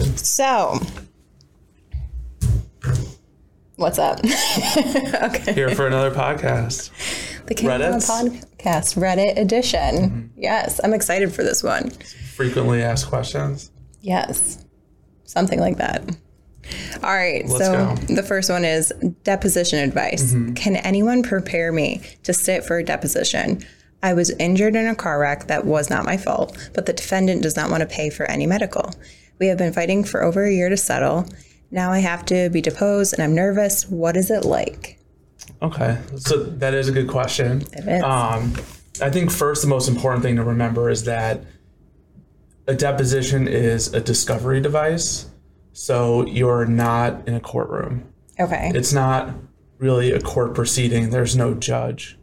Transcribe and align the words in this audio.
So, 0.00 0.80
what's 3.76 3.98
up? 3.98 4.18
okay. 4.24 5.52
Here 5.52 5.74
for 5.74 5.86
another 5.86 6.10
podcast. 6.10 6.90
The 7.46 7.54
Reddits? 7.56 8.08
Podcast, 8.08 8.96
Reddit 8.96 9.36
edition. 9.36 9.78
Mm-hmm. 9.78 10.26
Yes, 10.40 10.80
I'm 10.82 10.94
excited 10.94 11.34
for 11.34 11.42
this 11.42 11.62
one. 11.62 11.90
Frequently 12.34 12.82
asked 12.82 13.08
questions. 13.08 13.70
Yes, 14.00 14.64
something 15.24 15.60
like 15.60 15.76
that. 15.76 16.02
All 17.02 17.14
right, 17.14 17.44
Let's 17.46 17.58
so 17.58 17.94
go. 17.94 18.14
the 18.14 18.22
first 18.22 18.48
one 18.48 18.64
is 18.64 18.92
deposition 19.24 19.80
advice. 19.80 20.32
Mm-hmm. 20.32 20.54
Can 20.54 20.76
anyone 20.76 21.22
prepare 21.22 21.72
me 21.72 22.00
to 22.22 22.32
sit 22.32 22.64
for 22.64 22.78
a 22.78 22.84
deposition? 22.84 23.62
I 24.02 24.14
was 24.14 24.30
injured 24.30 24.76
in 24.76 24.86
a 24.86 24.94
car 24.94 25.18
wreck 25.18 25.48
that 25.48 25.66
was 25.66 25.90
not 25.90 26.06
my 26.06 26.16
fault, 26.16 26.56
but 26.72 26.86
the 26.86 26.94
defendant 26.94 27.42
does 27.42 27.56
not 27.56 27.70
want 27.70 27.82
to 27.82 27.86
pay 27.86 28.08
for 28.08 28.24
any 28.30 28.46
medical. 28.46 28.94
We 29.40 29.46
have 29.46 29.56
been 29.56 29.72
fighting 29.72 30.04
for 30.04 30.22
over 30.22 30.44
a 30.44 30.52
year 30.52 30.68
to 30.68 30.76
settle. 30.76 31.26
Now 31.70 31.90
I 31.92 32.00
have 32.00 32.26
to 32.26 32.50
be 32.50 32.60
deposed 32.60 33.14
and 33.14 33.22
I'm 33.22 33.34
nervous. 33.34 33.88
What 33.88 34.16
is 34.16 34.30
it 34.30 34.44
like? 34.44 34.98
Okay, 35.62 35.98
so 36.16 36.44
that 36.44 36.74
is 36.74 36.88
a 36.88 36.92
good 36.92 37.08
question. 37.08 37.62
It 37.72 37.88
is. 37.88 38.02
Um, 38.02 38.52
I 39.00 39.08
think 39.08 39.30
first, 39.30 39.62
the 39.62 39.68
most 39.68 39.88
important 39.88 40.22
thing 40.22 40.36
to 40.36 40.44
remember 40.44 40.90
is 40.90 41.04
that 41.04 41.44
a 42.66 42.74
deposition 42.74 43.48
is 43.48 43.94
a 43.94 44.00
discovery 44.00 44.60
device. 44.60 45.26
So 45.72 46.26
you're 46.26 46.66
not 46.66 47.26
in 47.26 47.34
a 47.34 47.40
courtroom. 47.40 48.12
Okay. 48.38 48.70
It's 48.74 48.92
not 48.92 49.34
really 49.78 50.12
a 50.12 50.20
court 50.20 50.54
proceeding. 50.54 51.08
There's 51.10 51.34
no 51.34 51.54
judge. 51.54 52.18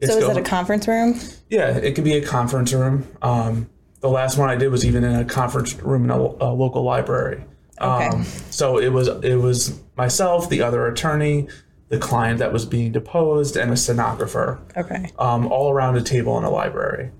It's 0.00 0.12
so 0.12 0.18
is 0.18 0.24
go- 0.24 0.30
it 0.30 0.36
a 0.36 0.42
conference 0.42 0.86
room? 0.86 1.18
Yeah, 1.50 1.76
it 1.76 1.96
could 1.96 2.04
be 2.04 2.16
a 2.16 2.24
conference 2.24 2.72
room. 2.72 3.08
Um, 3.20 3.68
the 4.02 4.08
last 4.08 4.36
one 4.36 4.50
I 4.50 4.56
did 4.56 4.68
was 4.70 4.84
even 4.84 5.04
in 5.04 5.14
a 5.14 5.24
conference 5.24 5.74
room 5.74 6.04
in 6.04 6.10
a, 6.10 6.16
a 6.18 6.52
local 6.52 6.82
library. 6.82 7.42
Okay. 7.80 8.08
Um, 8.08 8.24
so 8.50 8.78
it 8.78 8.88
was 8.88 9.08
it 9.08 9.36
was 9.36 9.80
myself, 9.96 10.50
the 10.50 10.60
other 10.62 10.86
attorney, 10.86 11.48
the 11.88 11.98
client 11.98 12.38
that 12.40 12.52
was 12.52 12.66
being 12.66 12.92
deposed, 12.92 13.56
and 13.56 13.72
a 13.72 13.76
stenographer, 13.76 14.60
Okay. 14.76 15.10
um, 15.18 15.46
all 15.46 15.70
around 15.72 15.96
a 15.96 16.02
table 16.02 16.36
in 16.36 16.44
a 16.44 16.50
library. 16.50 17.10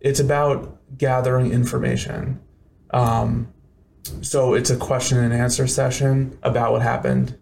It's 0.00 0.20
about 0.20 0.78
gathering 0.98 1.52
information. 1.52 2.40
Um, 2.90 3.52
so 4.20 4.54
it's 4.54 4.70
a 4.70 4.76
question 4.76 5.18
and 5.18 5.32
answer 5.32 5.66
session 5.66 6.38
about 6.42 6.72
what 6.72 6.82
happened 6.82 7.38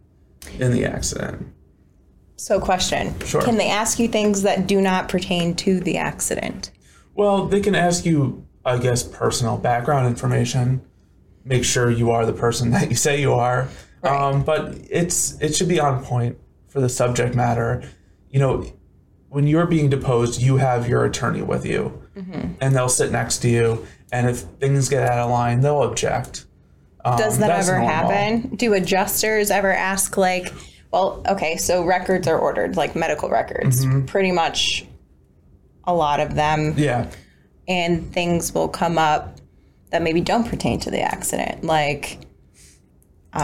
in 0.59 0.73
the 0.73 0.85
accident. 0.85 1.47
So, 2.37 2.61
question 2.61 3.19
Sure. 3.25 3.43
Can 3.43 3.57
they 3.57 3.69
ask 3.69 3.99
you 3.99 4.09
things 4.09 4.43
that 4.43 4.67
do 4.67 4.81
not 4.81 5.09
pertain 5.09 5.55
to 5.57 5.81
the 5.81 5.97
accident? 5.97 6.71
Well, 7.15 7.47
they 7.47 7.61
can 7.61 7.75
ask 7.75 8.05
you, 8.05 8.45
I 8.69 8.79
guess, 8.79 9.03
personal 9.03 9.57
background 9.59 10.07
information. 10.07 10.83
Make 11.45 11.65
sure 11.65 11.91
you 11.91 12.11
are 12.11 12.27
the 12.27 12.33
person 12.33 12.71
that 12.73 12.89
you 12.91 12.97
say 12.97 13.21
you 13.21 13.33
are. 13.35 13.69
Um, 14.03 14.43
but 14.45 14.77
it's 14.91 15.41
it 15.41 15.55
should 15.57 15.69
be 15.69 15.81
on 15.81 16.05
point 16.05 16.39
for 16.69 16.81
the 16.81 16.89
subject 16.89 17.35
matter. 17.35 17.83
You 18.31 18.39
know, 18.41 18.73
when 19.29 19.47
you're 19.47 19.67
being 19.67 19.89
deposed, 19.91 20.41
you 20.41 20.57
have 20.59 20.89
your 20.89 21.05
attorney 21.05 21.43
with 21.43 21.65
you, 21.67 22.03
and 22.61 22.75
they'll 22.77 22.89
sit 22.89 23.11
next 23.13 23.39
to 23.39 23.49
you. 23.49 23.87
And 24.13 24.29
if 24.29 24.41
things 24.41 24.89
get 24.89 25.03
out 25.03 25.19
of 25.19 25.31
line, 25.31 25.61
they'll 25.61 25.83
object. 25.83 26.47
Um, 27.05 27.17
Does 27.19 27.39
that 27.39 27.51
ever 27.51 27.73
normal. 27.79 27.89
happen? 27.89 28.57
Do 28.57 28.73
adjusters 28.75 29.51
ever 29.51 29.73
ask, 29.73 30.17
like, 30.17 30.53
well, 30.93 31.23
okay, 31.29 31.57
so 31.57 31.85
records 31.85 32.27
are 32.27 32.39
ordered, 32.39 32.77
like 32.77 32.97
medical 32.97 33.29
records, 33.29 33.85
Mm-hmm. 33.85 34.07
pretty 34.07 34.33
much 34.33 34.87
a 35.85 35.95
lot 35.95 36.21
of 36.21 36.35
them, 36.35 36.75
Yeah, 36.77 37.11
and 37.69 38.13
things 38.13 38.55
will 38.55 38.69
come 38.69 38.99
up 38.99 39.37
that 39.91 40.03
maybe 40.03 40.21
don't 40.21 40.49
pertain 40.49 40.81
to 40.81 40.91
the 40.91 41.01
accident, 41.01 41.63
like 41.65 42.19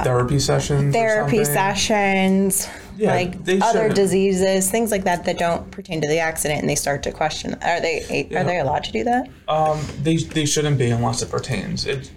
therapy 0.03 0.39
sessions. 0.39 0.95
therapy 0.95 1.45
sessions, 1.45 2.69
Yeah, 2.97 3.11
like 3.15 3.35
other 3.37 3.61
shouldn't. 3.61 3.95
diseases, 3.95 4.71
things 4.71 4.91
like 4.91 5.05
that 5.05 5.25
that 5.27 5.39
don't 5.39 5.71
pertain 5.71 6.01
to 6.01 6.09
the 6.09 6.19
accident, 6.19 6.61
and 6.61 6.69
they 6.69 6.75
start 6.75 7.03
to 7.05 7.13
question: 7.13 7.55
Are 7.63 7.81
they 7.81 8.27
are 8.35 8.45
they 8.45 8.59
allowed 8.59 8.85
to 8.85 8.93
do 8.93 9.05
that? 9.05 9.29
Um, 9.49 9.81
they 10.03 10.17
they 10.17 10.47
shouldn't 10.47 10.79
be 10.79 10.91
unless 10.91 11.23
it 11.23 11.31
pertains. 11.31 11.87
It, 11.87 12.11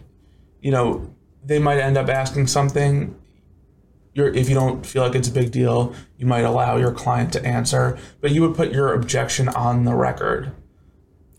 you 0.62 0.72
know, 0.72 1.14
they 1.44 1.60
might 1.60 1.80
end 1.80 1.98
up 1.98 2.10
asking 2.10 2.48
something. 2.48 3.16
You're, 4.14 4.34
if 4.34 4.50
you 4.50 4.56
don't 4.56 4.84
feel 4.84 5.04
like 5.04 5.14
it's 5.14 5.28
a 5.28 5.32
big 5.32 5.52
deal, 5.52 5.94
you 6.18 6.26
might 6.26 6.42
allow 6.44 6.78
your 6.78 6.92
client 6.92 7.32
to 7.34 7.46
answer, 7.46 8.00
but 8.20 8.32
you 8.32 8.42
would 8.42 8.56
put 8.56 8.72
your 8.72 8.92
objection 8.94 9.48
on 9.50 9.84
the 9.86 9.94
record 9.94 10.54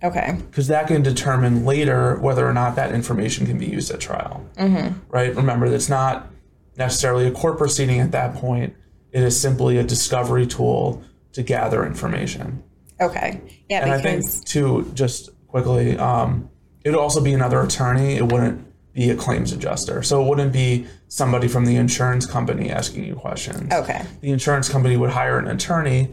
Okay, 0.03 0.39
because 0.51 0.69
that 0.69 0.87
can 0.87 1.03
determine 1.03 1.65
later 1.65 2.19
whether 2.21 2.47
or 2.49 2.53
not 2.53 2.77
that 2.77 2.93
information 2.93 3.47
can 3.47 3.59
be 3.59 3.67
used 3.67 3.91
at 3.91 4.01
trial. 4.01 4.47
Mm-hmm. 4.57 4.99
Right? 5.09 5.35
Remember, 5.35 5.67
it's 5.67 5.89
not 5.89 6.31
necessarily 6.77 7.27
a 7.27 7.33
court 7.33 7.59
proceeding 7.59 8.01
at 8.01 8.13
that 8.13 8.35
point. 8.35 8.75
It 9.11 9.23
is 9.23 9.41
simply 9.41 9.79
a 9.79 9.83
discovery 9.83 10.47
tool 10.47 11.03
to 11.33 11.43
gather 11.43 11.85
information. 11.85 12.63
okay, 13.01 13.41
yeah, 13.69 13.83
And 13.83 13.91
I 13.93 14.01
think 14.01 14.25
too, 14.45 14.91
just 14.95 15.31
quickly, 15.49 15.97
um, 15.99 16.49
it 16.85 16.91
would 16.91 16.99
also 16.99 17.21
be 17.21 17.33
another 17.33 17.61
attorney. 17.61 18.15
It 18.15 18.31
wouldn't 18.31 18.65
be 18.93 19.11
a 19.11 19.17
claims 19.17 19.53
adjuster, 19.53 20.03
so 20.03 20.23
it 20.23 20.29
wouldn't 20.29 20.53
be 20.53 20.87
somebody 21.09 21.49
from 21.49 21.65
the 21.65 21.77
insurance 21.77 22.27
company 22.27 22.71
asking 22.71 23.05
you 23.05 23.15
questions. 23.15 23.73
okay, 23.73 24.03
The 24.21 24.31
insurance 24.31 24.69
company 24.69 24.97
would 24.97 25.11
hire 25.11 25.39
an 25.39 25.49
attorney, 25.49 26.11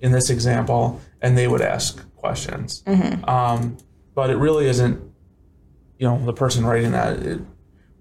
in 0.00 0.12
this 0.12 0.30
example, 0.30 1.00
and 1.20 1.38
they 1.38 1.46
would 1.48 1.60
ask 1.62 2.04
questions. 2.22 2.82
Mm-hmm. 2.86 3.28
Um, 3.28 3.76
but 4.14 4.30
it 4.30 4.36
really 4.36 4.66
isn't, 4.66 5.00
you 5.98 6.06
know, 6.06 6.24
the 6.24 6.32
person 6.32 6.64
writing 6.64 6.92
that. 6.92 7.18
It 7.18 7.40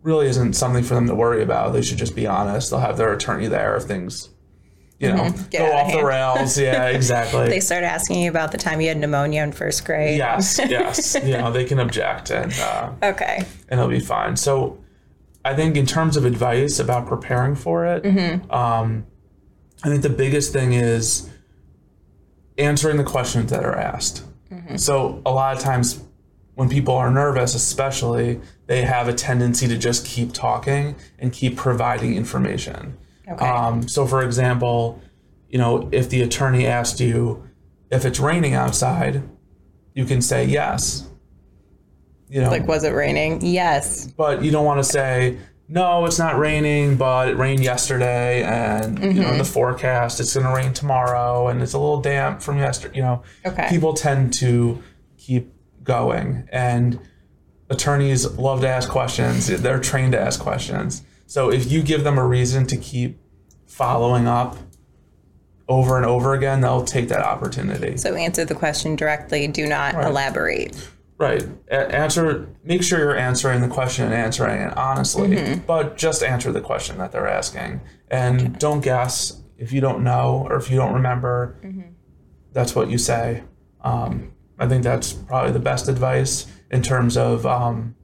really 0.04 0.28
isn't 0.28 0.54
something 0.54 0.84
for 0.84 0.94
them 0.96 1.08
to 1.08 1.16
worry 1.16 1.42
about. 1.44 1.74
They 1.74 1.82
should 1.82 1.98
just 1.98 2.16
be 2.16 2.28
honest. 2.28 2.70
They'll 2.70 2.80
have 2.80 2.98
their 2.98 3.12
attorney 3.14 3.48
there 3.48 3.76
if 3.76 3.84
things, 3.84 4.30
you 5.00 5.10
know, 5.10 5.24
Mm-hmm. 5.24 5.50
Go 5.50 5.66
out 5.66 5.72
of 5.72 5.88
off 5.88 5.92
the 5.94 6.04
rails. 6.06 6.58
Yeah, 6.60 6.86
exactly. 6.98 7.48
they 7.48 7.60
start 7.60 7.84
asking 7.84 8.22
you 8.22 8.30
about 8.30 8.52
the 8.52 8.58
time 8.58 8.80
you 8.82 8.88
had 8.90 8.98
pneumonia 8.98 9.42
in 9.44 9.52
first 9.52 9.84
grade. 9.86 10.18
Yes, 10.18 10.60
yes. 10.70 11.16
you 11.24 11.38
know, 11.38 11.52
they 11.52 11.66
can 11.66 11.80
object 11.80 12.30
and 12.30 12.54
uh, 12.54 12.92
Okay. 13.02 13.44
and 13.70 13.80
it'll 13.80 13.90
be 13.90 14.00
fine. 14.00 14.36
So 14.38 14.78
I 15.44 15.56
think 15.56 15.76
in 15.76 15.88
terms 15.88 16.18
of 16.18 16.26
advice 16.26 16.80
about 16.80 17.08
preparing 17.08 17.56
for 17.56 17.86
it, 17.88 18.06
um, 18.52 19.08
I 19.84 19.90
think 19.90 20.04
the 20.04 20.10
biggest 20.10 20.54
thing 20.54 20.74
is 20.74 21.31
answering 22.62 22.98
the 22.98 23.04
questions 23.04 23.52
that 23.52 23.64
are 23.64 23.76
asked. 23.76 24.24
So 24.78 25.22
a 25.26 25.32
lot 25.32 25.56
of 25.56 25.62
times 25.64 26.02
when 26.56 26.70
people 26.70 26.94
are 26.94 27.10
nervous, 27.10 27.56
especially, 27.56 28.40
they 28.68 28.84
have 28.84 29.08
a 29.08 29.14
tendency 29.14 29.68
to 29.68 29.78
just 29.78 30.06
keep 30.06 30.34
talking 30.34 30.96
and 31.20 31.34
keep 31.34 31.58
providing 31.58 32.16
information. 32.16 32.98
Okay. 33.28 33.46
Um, 33.46 33.88
so, 33.88 34.06
for 34.06 34.24
example, 34.24 35.02
you 35.50 35.58
know, 35.58 35.90
if 35.92 36.10
the 36.10 36.22
attorney 36.22 36.68
asked 36.68 37.00
you 37.00 37.48
if 37.90 38.06
it's 38.06 38.20
raining 38.20 38.54
outside, 38.54 39.22
you 39.94 40.06
can 40.06 40.22
say 40.22 40.46
yes. 40.46 41.08
You 42.30 42.42
know, 42.42 42.50
like, 42.50 42.68
was 42.68 42.84
it 42.84 42.92
raining? 42.92 43.42
Yes. 43.42 44.08
but 44.08 44.42
you 44.42 44.52
don't 44.52 44.66
want 44.66 44.80
to 44.80 44.90
say 44.90 45.38
no, 45.72 46.06
it's 46.06 46.20
not 46.20 46.38
raining, 46.38 46.98
but 46.98 47.30
it 47.30 47.38
rained 47.38 47.64
yesterday, 47.64 48.44
and 48.44 49.00
you 49.00 49.22
know, 49.22 49.32
in 49.32 49.38
the 49.38 49.44
mm-hmm. 49.44 49.54
forecast 49.54 50.20
it's 50.20 50.34
going 50.34 50.46
to 50.46 50.54
rain 50.54 50.74
tomorrow, 50.74 51.48
and 51.48 51.62
it's 51.62 51.72
a 51.72 51.80
little 51.80 52.02
damp 52.02 52.42
from 52.42 52.58
yesterday. 52.58 52.98
You 52.98 53.04
know, 53.04 53.24
Okay. 53.46 53.68
people 53.70 53.94
tend 53.94 54.34
to 54.36 54.84
keep 55.18 55.54
going, 55.82 56.48
and 56.52 57.00
attorneys 57.70 58.30
love 58.34 58.60
to 58.62 58.68
ask 58.68 58.90
questions. 58.90 59.48
They're 59.48 59.80
trained 59.80 60.12
to 60.12 60.20
ask 60.20 60.42
questions. 60.42 61.04
So 61.26 61.50
if 61.50 61.72
you 61.72 61.82
give 61.82 62.04
them 62.04 62.18
a 62.18 62.28
reason 62.28 62.68
to 62.68 62.76
keep 62.76 63.18
following 63.66 64.28
up 64.28 64.58
over 65.70 65.96
and 65.96 66.06
over 66.06 66.34
again, 66.34 66.60
they'll 66.60 66.84
take 66.84 67.08
that 67.08 67.22
opportunity. 67.22 67.96
So 67.96 68.14
answer 68.16 68.44
the 68.44 68.56
question 68.56 68.98
directly. 68.98 69.48
Do 69.48 69.66
not 69.68 69.96
elaborate. 69.96 70.76
Right. 71.22 71.44
A- 71.70 71.96
answer. 71.96 72.50
Make 72.64 72.82
sure 72.82 72.98
you're 72.98 73.16
answering 73.16 73.62
the 73.62 73.68
question 73.68 74.06
and 74.06 74.14
answering 74.14 74.60
it 74.60 74.76
honestly, 74.76 75.56
but 75.68 75.96
just 75.96 76.24
answer 76.24 76.52
the 76.52 76.62
question 76.62 76.98
that 76.98 77.12
they're 77.12 77.28
asking, 77.28 77.82
and 78.10 78.58
don't 78.58 78.82
guess 78.82 79.40
if 79.56 79.72
you 79.72 79.82
don't 79.82 80.04
know 80.04 80.48
or 80.50 80.56
if 80.56 80.72
you 80.72 80.78
don't 80.78 80.94
remember. 80.96 81.56
That's 82.54 82.76
what 82.76 82.90
you 82.90 82.98
say. 82.98 83.44
Um, 83.82 84.34
I 84.58 84.68
think 84.68 84.84
that's 84.84 85.14
probably 85.14 85.52
the 85.52 85.60
best 85.60 85.88
advice 85.88 86.48
in 86.72 86.82
terms 86.82 87.16
of 87.18 87.46
um, 87.46 87.96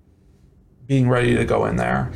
being 0.86 1.10
ready 1.10 1.36
to 1.36 1.44
go 1.44 1.66
in 1.66 1.76
there. 1.76 2.12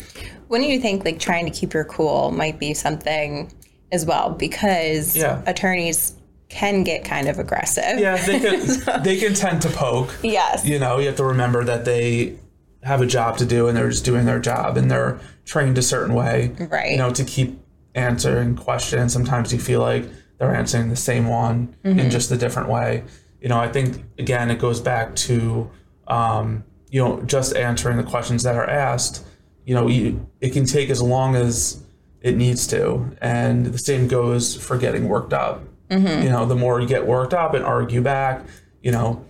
When 0.50 0.62
do 0.62 0.68
you 0.68 0.80
think 0.80 1.04
like 1.04 1.18
trying 1.20 1.46
to 1.46 1.52
keep 1.52 1.74
your 1.74 1.84
cool 1.86 2.30
might 2.32 2.60
be 2.60 2.74
something 2.76 3.52
as 3.92 4.06
well? 4.06 4.30
Because 4.32 5.16
Yeah. 5.18 5.42
attorneys 5.48 6.14
can 6.52 6.84
get 6.84 7.04
kind 7.04 7.28
of 7.28 7.40
aggressive. 7.40 8.00
Yeah, 8.00 8.24
they 8.24 8.40
can. 8.40 9.04
they 9.04 9.18
can 9.18 9.34
tend 9.34 9.62
to 9.64 9.70
poke. 9.70 10.14
Yes. 10.22 10.66
you 10.66 10.78
know, 10.78 11.00
you 11.00 11.08
have 11.08 11.16
to 11.16 11.26
remember 11.26 11.64
that 11.64 11.86
they 11.86 12.38
have 12.84 13.02
a 13.02 13.06
job 13.06 13.38
to 13.38 13.46
do 13.46 13.68
and 13.68 13.78
they're 13.78 13.90
just 13.90 14.06
doing 14.06 14.26
their 14.26 14.40
job 14.40 14.78
and 14.78 14.90
they're 14.90 15.20
trained 15.46 15.78
a 15.78 15.82
certain 15.82 16.14
way. 16.14 16.56
Right. 16.60 16.92
You 16.92 16.98
know, 16.98 17.12
to 17.12 17.24
keep 17.24 17.60
answering 17.96 18.56
questions. 18.56 19.14
Sometimes 19.14 19.52
you 19.54 19.60
feel 19.60 19.80
like 19.80 20.06
they're 20.38 20.54
answering 20.54 20.90
the 20.90 20.96
same 20.96 21.28
one 21.28 21.76
in 21.84 22.10
just 22.10 22.32
a 22.32 22.38
different 22.38 22.70
way. 22.70 23.04
You 23.42 23.50
know, 23.50 23.60
I 23.60 23.68
think 23.68 24.04
again 24.20 24.52
it 24.52 24.60
goes 24.60 24.80
back 24.80 25.16
to 25.28 25.70
um, 26.08 26.64
you 26.90 27.04
know, 27.04 27.22
just 27.24 27.56
answering 27.56 27.98
the 27.98 28.04
questions 28.04 28.44
that 28.44 28.56
are 28.56 28.70
asked 28.70 29.24
you 29.66 29.76
know, 29.76 29.88
you, 29.88 30.28
it 30.40 30.52
can 30.54 30.66
take 30.66 30.90
as 30.90 31.02
long 31.02 31.36
as 31.36 31.84
it 32.22 32.36
needs 32.36 32.68
to. 32.68 33.16
And 33.22 33.68
the 33.68 33.78
same 33.78 34.08
goes 34.08 34.56
for 34.56 34.78
getting 34.78 35.08
worked 35.08 35.34
up. 35.34 35.64
You 35.92 36.30
know, 36.30 36.46
the 36.46 36.56
more 36.56 36.80
you 36.80 36.88
get 36.88 37.06
worked 37.06 37.34
up 37.34 37.54
and 37.54 37.66
argue 37.66 38.02
back, 38.02 38.46
you 38.82 38.92
know, 38.92 39.26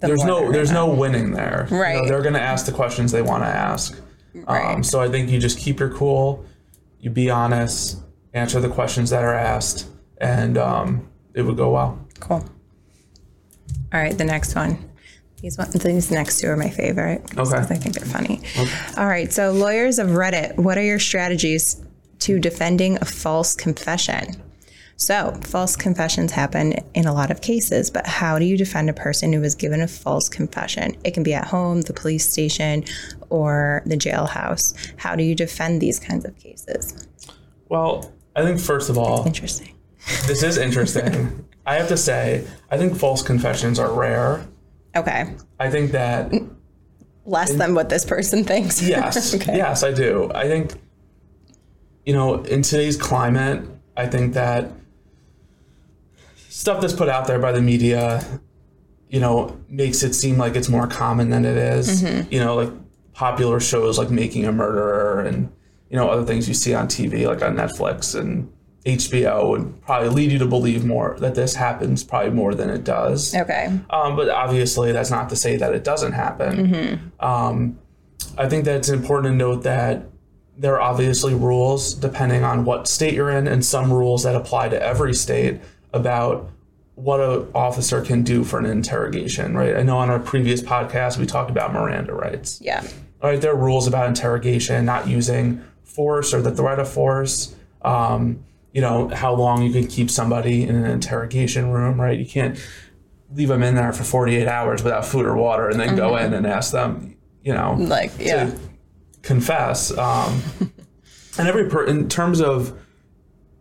there's 0.00 0.24
no 0.24 0.50
there's 0.50 0.72
no 0.72 0.88
winning 0.88 1.30
there. 1.32 1.66
You 1.70 1.76
know, 1.76 1.82
Right. 1.82 2.08
they're 2.08 2.20
going 2.22 2.34
to 2.34 2.40
ask 2.40 2.66
the 2.66 2.72
questions 2.72 3.12
they 3.12 3.22
want 3.22 3.44
to 3.44 3.48
ask. 3.48 3.96
Um, 4.34 4.42
Right. 4.46 4.84
so 4.84 5.00
I 5.00 5.08
think 5.08 5.30
you 5.30 5.38
just 5.38 5.58
keep 5.58 5.78
your 5.78 5.90
cool, 5.90 6.44
you 6.98 7.10
be 7.10 7.30
honest, 7.30 7.98
answer 8.32 8.60
the 8.60 8.68
questions 8.68 9.10
that 9.10 9.22
are 9.22 9.32
asked, 9.34 9.86
and 10.18 10.58
um, 10.58 11.08
it 11.32 11.42
would 11.42 11.56
go 11.56 11.70
well. 11.70 11.98
Cool. 12.18 12.44
All 13.92 14.00
right, 14.00 14.16
the 14.18 14.24
next 14.24 14.54
one. 14.56 14.90
These 15.40 15.58
one, 15.58 15.70
these 15.70 16.10
next 16.10 16.40
two 16.40 16.48
are 16.48 16.56
my 16.56 16.70
favorite. 16.70 17.20
Okay. 17.20 17.28
because 17.30 17.52
I 17.54 17.62
think 17.62 17.94
they're 17.94 18.04
funny. 18.06 18.40
Okay. 18.58 18.70
All 18.96 19.06
right, 19.06 19.32
so 19.32 19.52
lawyers 19.52 19.98
of 20.00 20.08
Reddit, 20.08 20.56
what 20.56 20.76
are 20.76 20.82
your 20.82 20.98
strategies 20.98 21.80
to 22.20 22.38
defending 22.40 22.96
a 23.00 23.04
false 23.04 23.54
confession? 23.54 24.42
So, 24.96 25.36
false 25.42 25.74
confessions 25.74 26.32
happen 26.32 26.74
in 26.94 27.06
a 27.06 27.12
lot 27.12 27.30
of 27.30 27.40
cases, 27.40 27.90
but 27.90 28.06
how 28.06 28.38
do 28.38 28.44
you 28.44 28.56
defend 28.56 28.88
a 28.88 28.92
person 28.92 29.32
who 29.32 29.40
was 29.40 29.54
given 29.54 29.80
a 29.80 29.88
false 29.88 30.28
confession? 30.28 30.96
It 31.04 31.14
can 31.14 31.24
be 31.24 31.34
at 31.34 31.46
home, 31.46 31.82
the 31.82 31.92
police 31.92 32.28
station, 32.28 32.84
or 33.28 33.82
the 33.86 33.96
jailhouse. 33.96 34.74
How 34.96 35.16
do 35.16 35.24
you 35.24 35.34
defend 35.34 35.80
these 35.80 35.98
kinds 35.98 36.24
of 36.24 36.38
cases? 36.38 37.08
Well, 37.68 38.12
I 38.36 38.42
think 38.42 38.60
first 38.60 38.88
of 38.88 38.96
all, 38.96 39.26
Interesting. 39.26 39.74
this 40.26 40.42
is 40.42 40.58
interesting. 40.58 41.44
I 41.66 41.74
have 41.74 41.88
to 41.88 41.96
say, 41.96 42.46
I 42.70 42.76
think 42.76 42.96
false 42.96 43.22
confessions 43.22 43.78
are 43.78 43.92
rare. 43.92 44.46
Okay. 44.94 45.34
I 45.58 45.70
think 45.70 45.92
that 45.92 46.32
Less 47.26 47.54
than 47.54 47.74
what 47.74 47.88
this 47.88 48.04
person 48.04 48.44
thinks. 48.44 48.82
yes, 48.86 49.34
okay. 49.34 49.56
yes, 49.56 49.82
I 49.82 49.92
do. 49.92 50.30
I 50.34 50.46
think 50.46 50.74
you 52.04 52.12
know, 52.12 52.42
in 52.44 52.62
today's 52.62 52.96
climate, 52.96 53.64
I 53.96 54.06
think 54.06 54.34
that 54.34 54.70
stuff 56.54 56.80
that's 56.80 56.92
put 56.92 57.08
out 57.08 57.26
there 57.26 57.40
by 57.40 57.50
the 57.50 57.60
media, 57.60 58.24
you 59.08 59.18
know, 59.18 59.60
makes 59.68 60.04
it 60.04 60.14
seem 60.14 60.38
like 60.38 60.54
it's 60.54 60.68
more 60.68 60.86
common 60.86 61.28
than 61.28 61.44
it 61.44 61.56
is. 61.56 62.00
You 62.30 62.38
know, 62.38 62.54
like 62.54 62.70
popular 63.12 63.58
shows 63.58 63.98
like 63.98 64.08
Making 64.10 64.44
a 64.44 64.52
Murderer 64.52 65.22
and 65.22 65.52
you 65.90 65.96
know 65.96 66.08
other 66.08 66.24
things 66.24 66.46
you 66.46 66.54
see 66.54 66.72
on 66.72 66.86
TV 66.86 67.26
like 67.26 67.42
on 67.42 67.56
Netflix 67.56 68.18
and 68.18 68.52
HBO 68.86 69.50
would 69.50 69.82
probably 69.82 70.10
lead 70.10 70.30
you 70.30 70.38
to 70.38 70.46
believe 70.46 70.84
more 70.84 71.16
that 71.18 71.34
this 71.34 71.54
happens 71.56 72.04
probably 72.04 72.30
more 72.30 72.54
than 72.54 72.70
it 72.70 72.84
does. 72.84 73.34
Okay. 73.34 73.66
Um, 73.90 74.14
but 74.14 74.28
obviously, 74.28 74.92
that's 74.92 75.10
not 75.10 75.28
to 75.30 75.36
say 75.36 75.56
that 75.56 75.74
it 75.74 75.82
doesn't 75.82 76.12
happen. 76.12 77.12
Um, 77.18 77.78
I 78.38 78.48
think 78.48 78.64
that 78.66 78.76
it's 78.76 78.90
important 78.90 79.32
to 79.32 79.36
note 79.36 79.64
that 79.64 80.06
there 80.56 80.74
are 80.74 80.80
obviously 80.80 81.34
rules 81.34 81.94
depending 81.94 82.44
on 82.44 82.64
what 82.64 82.86
state 82.86 83.14
you're 83.14 83.30
in, 83.30 83.48
and 83.48 83.64
some 83.64 83.92
rules 83.92 84.22
that 84.22 84.36
apply 84.36 84.68
to 84.68 84.80
every 84.80 85.14
state 85.14 85.60
about 85.94 86.50
what 86.96 87.20
an 87.20 87.48
officer 87.54 88.02
can 88.02 88.22
do 88.22 88.44
for 88.44 88.58
an 88.58 88.66
interrogation. 88.66 89.56
Right? 89.56 89.76
I 89.76 89.82
know 89.82 89.96
on 89.98 90.10
our 90.10 90.18
previous 90.18 90.60
podcast 90.62 91.18
we 91.18 91.26
talked 91.26 91.50
about 91.50 91.72
Miranda 91.72 92.12
rights. 92.12 92.60
Yeah. 92.60 92.82
All 93.22 93.30
right, 93.30 93.40
there 93.40 93.52
are 93.52 93.56
rules 93.56 93.86
about 93.86 94.06
interrogation, 94.08 94.84
not 94.84 95.08
using 95.08 95.64
force 95.82 96.34
or 96.34 96.42
the 96.42 96.50
threat 96.50 96.78
of 96.78 96.88
force. 96.88 97.54
Um, 97.82 98.44
you 98.72 98.80
know 98.82 99.08
how 99.08 99.34
long 99.34 99.62
you 99.62 99.72
can 99.72 99.86
keep 99.86 100.10
somebody 100.10 100.64
in 100.64 100.74
an 100.74 100.84
interrogation 100.90 101.70
room, 101.70 101.98
right? 102.00 102.18
You 102.18 102.26
can't 102.26 102.58
leave 103.32 103.48
them 103.48 103.62
in 103.62 103.74
there 103.76 103.92
for 103.92 104.04
48 104.04 104.46
hours 104.46 104.82
without 104.82 105.04
food 105.06 105.24
or 105.26 105.36
water, 105.36 105.68
and 105.68 105.80
then 105.80 105.96
go 105.96 106.16
in 106.16 106.34
and 106.34 106.46
ask 106.46 106.70
them, 106.72 107.16
you 107.42 107.52
know, 107.54 107.76
Like, 107.78 108.12
yeah. 108.18 108.46
to 108.50 108.58
confess. 109.22 109.96
Um, 109.96 110.42
and 111.38 111.48
every 111.48 111.68
per- 111.68 111.84
in 111.84 112.08
terms 112.08 112.40
of, 112.40 112.78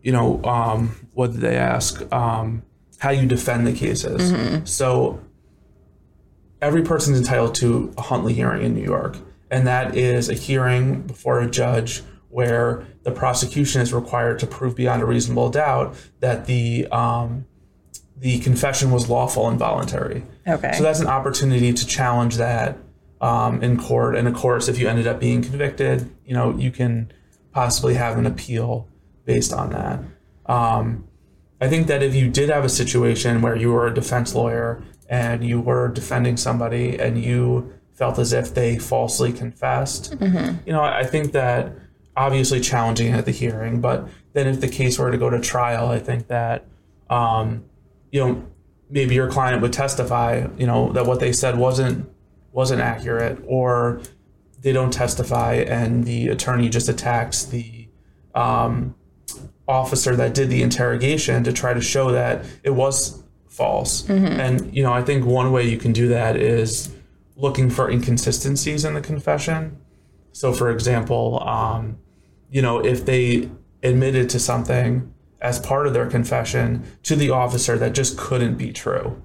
you 0.03 0.11
know, 0.11 0.44
um, 0.44 0.95
what 1.13 1.31
did 1.31 1.41
they 1.41 1.55
ask? 1.55 2.11
Um, 2.13 2.61
how 3.00 3.09
you 3.09 3.25
defend 3.25 3.65
the 3.65 3.73
cases. 3.73 4.29
So 4.65 5.19
every 6.61 6.83
person's 6.83 7.17
entitled 7.17 7.55
to 7.55 7.94
a 7.97 8.01
Huntley 8.01 8.33
hearing 8.33 8.63
in 8.63 8.75
New 8.75 8.83
York, 8.83 9.17
and 9.50 9.67
that 9.67 9.95
is 9.95 10.29
a 10.29 10.33
hearing 10.33 11.01
before 11.01 11.41
a 11.41 11.50
judge 11.50 12.03
where 12.29 12.85
the 13.03 13.11
prosecution 13.11 13.81
is 13.81 13.94
required 13.94 14.39
to 14.39 14.47
prove 14.47 14.75
beyond 14.75 15.01
a 15.01 15.05
reasonable 15.05 15.50
doubt 15.50 15.95
that 16.19 16.45
the 16.45 16.88
um, 16.88 17.45
the 18.17 18.39
confession 18.39 18.91
was 18.91 19.09
lawful 19.09 19.50
and 19.50 19.59
voluntary. 19.59 20.23
Okay. 20.47 20.71
So 20.73 20.83
that's 20.83 21.01
an 21.01 21.07
opportunity 21.07 21.73
to 21.73 21.85
challenge 21.85 22.38
that 22.38 22.77
um, 23.19 23.61
in 23.61 23.77
court. 23.77 24.15
And 24.15 24.27
of 24.27 24.33
course, 24.33 24.67
if 24.67 24.79
you 24.79 24.88
ended 24.88 25.07
up 25.07 25.19
being 25.19 25.41
convicted, 25.41 26.09
you 26.25 26.33
know 26.33 26.57
you 26.57 26.71
can 26.71 27.11
possibly 27.51 27.94
have 27.95 28.17
an 28.17 28.25
appeal 28.25 28.88
based 29.25 29.53
on 29.53 29.69
that. 29.71 29.99
Um, 30.45 31.07
I 31.61 31.69
think 31.69 31.87
that 31.87 32.03
if 32.03 32.13
you 32.13 32.29
did 32.29 32.49
have 32.49 32.65
a 32.65 32.69
situation 32.69 33.41
where 33.41 33.55
you 33.55 33.71
were 33.71 33.87
a 33.87 33.93
defense 33.93 34.35
lawyer 34.35 34.83
and 35.09 35.43
you 35.45 35.61
were 35.61 35.87
defending 35.87 36.35
somebody 36.37 36.99
and 36.99 37.23
you 37.23 37.73
felt 37.93 38.19
as 38.19 38.33
if 38.33 38.53
they 38.53 38.77
falsely 38.77 39.31
confessed, 39.31 40.15
you 40.65 40.73
know, 40.73 40.81
I 40.81 40.99
I 40.99 41.03
think 41.05 41.31
that 41.33 41.73
obviously 42.15 42.59
challenging 42.59 43.13
at 43.13 43.25
the 43.25 43.31
hearing, 43.31 43.81
but 43.81 44.07
then 44.33 44.47
if 44.47 44.59
the 44.61 44.67
case 44.67 44.99
were 44.99 45.11
to 45.11 45.17
go 45.17 45.29
to 45.29 45.39
trial, 45.39 45.87
I 45.89 45.99
think 45.99 46.27
that, 46.27 46.65
um, 47.09 47.63
you 48.11 48.19
know, 48.19 48.45
maybe 48.89 49.15
your 49.15 49.29
client 49.29 49.61
would 49.61 49.73
testify, 49.73 50.47
you 50.57 50.67
know, 50.67 50.91
that 50.93 51.05
what 51.05 51.19
they 51.19 51.31
said 51.31 51.57
wasn't 51.57 52.09
wasn't 52.51 52.81
accurate, 52.81 53.39
or 53.47 54.01
they 54.61 54.71
don't 54.71 54.91
testify 54.93 55.55
and 55.55 56.03
the 56.03 56.27
attorney 56.27 56.69
just 56.69 56.87
attacks 56.89 57.45
the 57.45 57.87
um, 58.35 58.95
officer 59.68 60.15
that 60.15 60.33
did 60.33 60.50
the 60.50 60.62
interrogation 60.62 61.44
to 61.44 61.54
try 61.54 61.74
to 61.74 61.81
show 61.81 62.12
that 62.12 62.45
it 62.63 62.71
was 62.71 63.24
false. 63.48 64.07
And 64.39 64.75
you 64.75 64.83
know, 64.83 64.92
I 64.92 65.04
think 65.04 65.25
one 65.25 65.51
way 65.51 65.68
you 65.69 65.77
can 65.77 65.94
do 65.94 66.07
that 66.10 66.36
is 66.36 66.94
looking 67.36 67.69
for 67.69 67.89
inconsistencies 67.89 68.86
in 68.86 68.94
the 68.94 69.01
confession. 69.01 69.77
So, 70.31 70.54
for 70.54 70.69
example, 70.71 71.42
um, 71.48 71.98
you 72.50 72.62
know, 72.62 72.83
if 72.83 73.06
they 73.06 73.50
admitted 73.83 74.30
to 74.31 74.39
something 74.39 75.13
as 75.42 75.60
part 75.60 75.88
of 75.88 75.94
their 75.94 76.10
confession 76.10 76.83
to 77.04 77.15
the 77.15 77.30
officer 77.30 77.77
that 77.77 77.94
just 77.94 78.18
couldn't 78.18 78.56
be 78.56 78.71
true, 78.71 79.21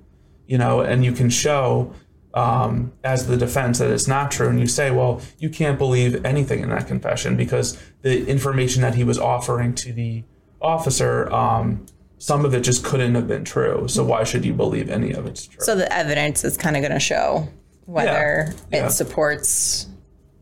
you 0.47 0.59
know, 0.59 0.81
and 0.81 1.05
you 1.05 1.13
can 1.13 1.31
show 1.31 1.93
um, 2.35 2.93
as 3.05 3.27
the 3.27 3.37
defense 3.37 3.79
that 3.79 3.91
it's 3.91 4.07
not 4.07 4.31
true, 4.31 4.49
and 4.49 4.61
you 4.61 4.67
say, 4.67 4.91
well, 4.91 5.21
you 5.39 5.49
can't 5.51 5.79
believe 5.79 6.25
anything 6.25 6.61
in 6.61 6.69
that 6.71 6.87
confession 6.87 7.37
because 7.37 7.79
the 8.03 8.27
information 8.27 8.83
that 8.83 8.95
he 8.95 9.05
was 9.05 9.19
offering 9.19 9.75
to 9.77 9.93
the 9.93 10.23
officer, 10.61 11.33
um, 11.33 11.87
some 12.19 12.45
of 12.45 12.53
it 12.55 12.61
just 12.61 12.85
couldn't 12.85 13.15
have 13.15 13.27
been 13.29 13.45
true. 13.45 13.87
So 13.89 14.05
why 14.05 14.25
should 14.25 14.45
you 14.45 14.53
believe 14.53 14.91
any 14.91 15.13
of 15.13 15.27
it's 15.27 15.47
true? 15.47 15.61
So 15.61 15.75
the 15.75 15.91
evidence 15.93 16.45
is 16.45 16.57
kind 16.57 16.77
of 16.77 16.83
going 16.83 16.93
to 16.93 17.01
show 17.01 17.49
whether 17.87 18.53
Yeah. 18.73 18.87
it 18.87 18.91
supports 18.91 19.87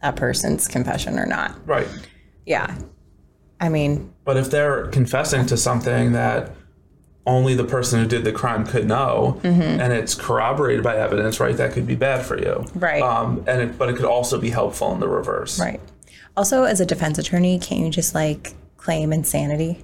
that 0.02 0.16
person's 0.16 0.66
confession 0.69 1.19
or 1.19 1.26
not. 1.26 1.57
right. 1.66 1.87
Yeah. 2.45 2.75
I 3.61 3.69
mean, 3.69 4.12
But 4.25 4.37
if 4.37 4.50
they're 4.50 4.87
confessing 4.88 5.47
to 5.47 5.57
something 5.57 6.12
that 6.12 6.52
only 7.26 7.54
the 7.54 7.64
person 7.64 8.00
who 8.00 8.06
did 8.06 8.25
the 8.25 8.33
crime 8.33 8.64
could 8.64 8.87
know, 8.87 9.40
and 9.42 9.92
it's 9.92 10.14
corroborated 10.14 10.83
by 10.83 10.97
evidence, 10.97 11.40
right? 11.40 11.56
That 11.56 11.73
could 11.73 11.87
be 11.87 11.97
bad 11.97 12.25
for 12.25 12.38
you, 12.38 12.64
Right. 12.75 13.02
Um, 13.02 13.45
and 13.47 13.62
it, 13.62 13.78
but 13.78 13.88
it 13.88 13.97
could 13.97 14.04
also 14.04 14.40
be 14.40 14.50
helpful 14.50 14.92
in 14.92 15.00
the 15.00 15.09
reverse, 15.09 15.59
right. 15.61 15.80
Also, 16.37 16.64
as 16.64 16.80
a 16.80 16.87
defense 16.87 17.18
attorney, 17.18 17.59
can't 17.59 17.80
you 17.80 17.90
just 17.90 18.14
like 18.14 18.54
claim 18.76 19.12
insanity? 19.12 19.83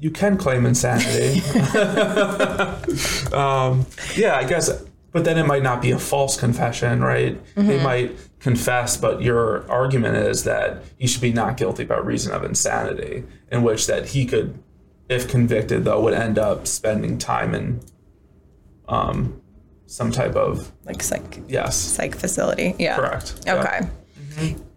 You 0.00 0.10
can 0.10 0.36
claim 0.36 0.66
insanity. 0.66 1.40
um, 3.32 3.86
yeah, 4.16 4.36
I 4.36 4.44
guess, 4.44 4.82
but 5.12 5.24
then 5.24 5.38
it 5.38 5.46
might 5.46 5.62
not 5.62 5.80
be 5.80 5.92
a 5.92 5.98
false 5.98 6.36
confession, 6.40 7.02
right? 7.02 7.38
They 7.54 7.82
might 7.82 8.16
confess, 8.40 8.96
but 8.96 9.22
your 9.22 9.70
argument 9.70 10.16
is 10.16 10.42
that 10.44 10.82
he 10.98 11.06
should 11.06 11.20
be 11.20 11.32
not 11.32 11.56
guilty 11.56 11.84
by 11.84 11.98
reason 11.98 12.32
of 12.32 12.42
insanity, 12.42 13.24
in 13.52 13.62
which 13.62 13.86
that 13.86 14.08
he 14.08 14.26
could, 14.26 14.58
if 15.12 15.28
convicted, 15.28 15.84
though, 15.84 16.00
would 16.02 16.14
end 16.14 16.38
up 16.38 16.66
spending 16.66 17.18
time 17.18 17.54
in 17.54 17.80
um, 18.88 19.40
some 19.86 20.10
type 20.10 20.34
of 20.34 20.72
Like 20.84 21.02
psych, 21.02 21.40
yes, 21.48 21.76
psych 21.76 22.16
facility. 22.16 22.74
Yeah. 22.78 22.96
correct. 22.96 23.46
Okay. 23.46 23.82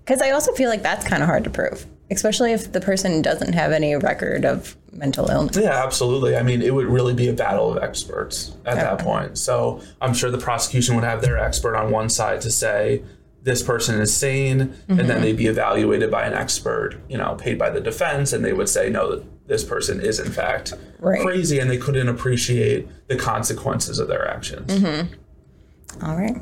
Because 0.03 0.21
I 0.21 0.31
also 0.31 0.53
feel 0.53 0.69
like 0.69 0.83
that's 0.83 1.07
kind 1.07 1.23
of 1.23 1.27
hard 1.27 1.43
to 1.45 1.49
prove, 1.49 1.85
especially 2.11 2.51
if 2.51 2.71
the 2.71 2.81
person 2.81 3.21
doesn't 3.21 3.53
have 3.53 3.71
any 3.71 3.95
record 3.95 4.45
of 4.45 4.75
mental 4.91 5.29
illness. 5.29 5.57
Yeah, 5.57 5.83
absolutely. 5.83 6.35
I 6.35 6.43
mean, 6.43 6.61
it 6.61 6.73
would 6.73 6.87
really 6.87 7.13
be 7.13 7.27
a 7.29 7.33
battle 7.33 7.71
of 7.71 7.81
experts 7.81 8.55
at 8.65 8.75
that 8.75 8.99
point. 8.99 9.37
So 9.37 9.81
I'm 10.01 10.13
sure 10.13 10.29
the 10.29 10.37
prosecution 10.37 10.95
would 10.95 11.03
have 11.03 11.21
their 11.21 11.37
expert 11.37 11.75
on 11.75 11.91
one 11.91 12.09
side 12.09 12.41
to 12.41 12.51
say 12.51 13.03
this 13.45 13.61
person 13.61 14.01
is 14.01 14.11
sane, 14.11 14.59
and 14.89 14.97
then 14.97 15.05
mm-hmm. 15.07 15.21
they'd 15.21 15.37
be 15.37 15.45
evaluated 15.45 16.09
by 16.09 16.25
an 16.25 16.33
expert, 16.33 16.95
you 17.07 17.15
know, 17.15 17.35
paid 17.35 17.59
by 17.59 17.69
the 17.69 17.79
defense, 17.79 18.33
and 18.33 18.43
they 18.43 18.53
would 18.53 18.67
say 18.67 18.89
no, 18.89 19.23
this 19.45 19.63
person 19.63 20.01
is 20.01 20.19
in 20.19 20.31
fact 20.31 20.73
Right. 20.99 21.21
crazy, 21.21 21.59
and 21.59 21.69
they 21.69 21.77
couldn't 21.77 22.09
appreciate 22.09 22.87
the 23.07 23.15
consequences 23.15 23.99
of 23.99 24.07
their 24.07 24.27
actions. 24.27 24.71
Mm-hmm. 24.71 26.05
All 26.05 26.17
right. 26.17 26.35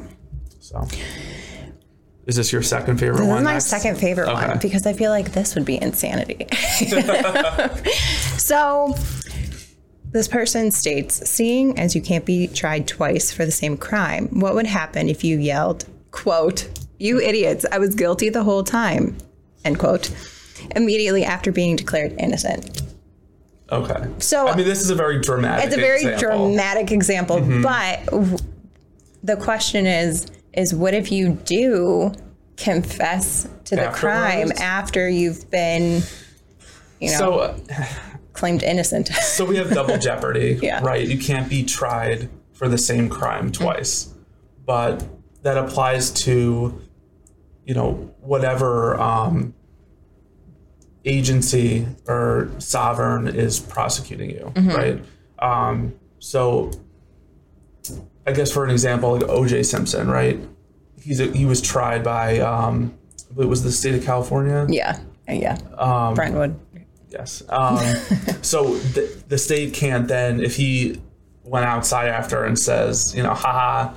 So 0.62 0.88
Is 2.25 2.38
this 2.38 2.53
your 2.53 2.62
second 2.63 2.98
favorite 2.98 3.17
This 3.17 3.27
one? 3.27 3.39
is 3.39 3.43
my 3.43 3.53
next? 3.53 3.65
second 3.65 3.98
favorite 3.98 4.29
Okay. 4.29 4.48
one 4.48 4.60
because 4.60 4.88
I 4.88 4.93
feel 4.93 5.12
like 5.12 5.33
this 5.33 5.55
would 5.55 5.65
be 5.65 5.81
insanity. 5.81 6.48
so, 8.38 8.95
this 10.13 10.29
person 10.29 10.72
states, 10.72 11.29
seeing 11.29 11.77
as 11.77 11.95
you 11.95 12.01
can't 12.01 12.24
be 12.24 12.48
tried 12.48 12.88
twice 12.88 13.33
for 13.33 13.43
the 13.43 13.51
same 13.51 13.75
crime, 13.75 14.29
what 14.39 14.55
would 14.55 14.67
happen 14.67 15.10
if 15.10 15.25
you 15.25 15.38
yelled, 15.38 15.83
quote, 16.12 16.69
you 17.00 17.19
idiots, 17.19 17.65
I 17.71 17.79
was 17.79 17.95
guilty 17.95 18.29
the 18.29 18.43
whole 18.43 18.63
time, 18.63 19.17
end 19.65 19.79
quote, 19.79 20.12
immediately 20.75 21.23
after 21.25 21.51
being 21.51 21.75
declared 21.75 22.13
innocent? 22.19 22.81
Okay. 23.71 24.07
So- 24.19 24.47
I 24.47 24.55
mean, 24.55 24.65
this 24.65 24.81
is 24.81 24.89
a 24.89 24.95
very 24.95 25.19
dramatic. 25.19 25.65
It's 25.65 25.75
a 25.75 25.79
very 25.79 26.03
example. 26.03 26.47
dramatic 26.50 26.91
example, 26.91 27.38
Mm-hmm. 27.38 27.62
but 27.63 28.05
w- 28.05 28.38
the 29.23 29.35
question 29.38 29.85
is 29.88 30.27
is 30.53 30.73
what 30.75 30.93
if 30.93 31.12
you 31.12 31.29
do 31.45 32.12
confess 32.57 33.47
to 33.65 33.75
the 33.75 33.88
crime 33.91 34.51
after 34.59 35.09
you've 35.09 35.50
been 35.50 36.03
you 37.00 37.09
know 37.12 37.17
So, 37.17 37.39
uh, 37.39 37.57
claimed 38.33 38.62
innocent? 38.62 39.07
so 39.21 39.45
we 39.45 39.57
have 39.57 39.71
double 39.71 39.97
jeopardy, 39.97 40.59
Yeah. 40.62 40.83
right? 40.83 41.07
You 41.07 41.17
can't 41.17 41.50
be 41.50 41.63
tried 41.63 42.29
for 42.51 42.67
the 42.69 42.77
same 42.77 43.09
crime 43.09 43.51
twice, 43.51 44.13
but 44.65 45.03
that 45.43 45.57
applies 45.57 46.09
to, 46.12 46.81
you 47.65 47.73
know, 47.73 47.93
whatever 48.21 49.00
um, 49.00 49.53
agency 51.05 51.85
or 52.07 52.50
sovereign 52.59 53.27
is 53.27 53.59
prosecuting 53.59 54.29
you, 54.29 54.51
Mm-hmm. 54.55 54.69
right? 54.69 55.03
Um, 55.39 55.93
so, 56.19 56.71
I 58.25 58.31
guess 58.31 58.51
for 58.51 58.63
an 58.63 58.69
example, 58.71 59.12
like 59.17 59.23
O.J. 59.29 59.63
Simpson, 59.63 60.09
right? 60.09 60.39
He's 61.01 61.19
a, 61.19 61.25
he 61.25 61.45
was 61.45 61.62
tried 61.62 62.03
by 62.03 62.39
um, 62.39 62.97
it 63.38 63.45
was 63.45 63.63
the 63.63 63.71
state 63.71 63.95
of 63.95 64.03
California. 64.05 64.65
yeah. 64.69 65.00
Yeah. 65.27 65.57
Um, 65.77 66.13
Brentwood. 66.15 66.59
Yes. 67.09 67.43
Um, 67.50 67.77
so 68.41 68.75
the, 68.77 69.23
the 69.29 69.38
state 69.38 69.73
can't 69.73 70.07
then, 70.07 70.41
if 70.41 70.55
he 70.57 71.01
went 71.43 71.65
outside 71.65 72.09
after 72.09 72.43
and 72.43 72.57
says, 72.59 73.13
you 73.15 73.23
know, 73.23 73.33
haha, 73.33 73.93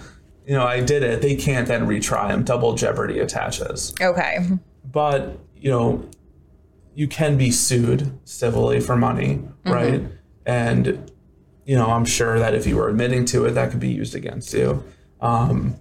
you 0.47 0.55
know, 0.55 0.65
I 0.65 0.81
did 0.81 1.03
it, 1.03 1.23
they 1.23 1.35
can't 1.35 1.67
then 1.67 1.87
retry 1.87 2.29
him. 2.31 2.45
Double 2.45 2.75
jeopardy 2.75 3.19
attaches. 3.19 3.93
Okay. 4.01 4.39
But, 4.85 5.39
you 5.57 5.71
know, 5.71 6.09
you 6.95 7.09
can 7.09 7.37
be 7.37 7.51
sued 7.51 8.17
civilly 8.25 8.81
for 8.81 8.97
money, 8.97 9.43
right? 9.65 10.03
And, 10.47 11.11
you 11.65 11.75
know, 11.75 11.89
I'm 11.89 12.05
sure 12.05 12.39
that 12.39 12.55
if 12.55 12.67
you 12.67 12.77
were 12.77 12.89
admitting 12.89 13.25
to 13.27 13.45
it, 13.47 13.51
that 13.53 13.71
could 13.73 13.81
be 13.81 13.91
used 13.91 14.15
against 14.15 14.55
you. 14.55 14.85
Um, 15.21 15.77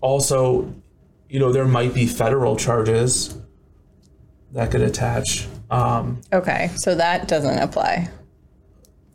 also, 0.00 0.74
you 1.28 1.38
know, 1.38 1.52
there 1.52 1.64
might 1.64 1.94
be 1.94 2.06
federal 2.06 2.56
charges 2.56 3.38
that 4.50 4.72
could 4.72 4.82
attach. 4.82 5.46
Um, 5.70 6.20
Okay. 6.32 6.68
So 6.74 6.96
that 6.96 7.28
doesn't 7.28 7.58
apply. 7.60 8.10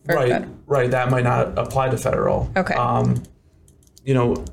Right, 0.05 0.45
right. 0.65 0.89
That 0.89 1.11
might 1.11 1.25
not 1.25 1.57
apply 1.59 1.89
to 1.89 1.97
federal. 1.97 2.49
Okay. 2.55 2.73
Um, 2.75 3.21
you 4.07 4.13
know, 4.13 4.43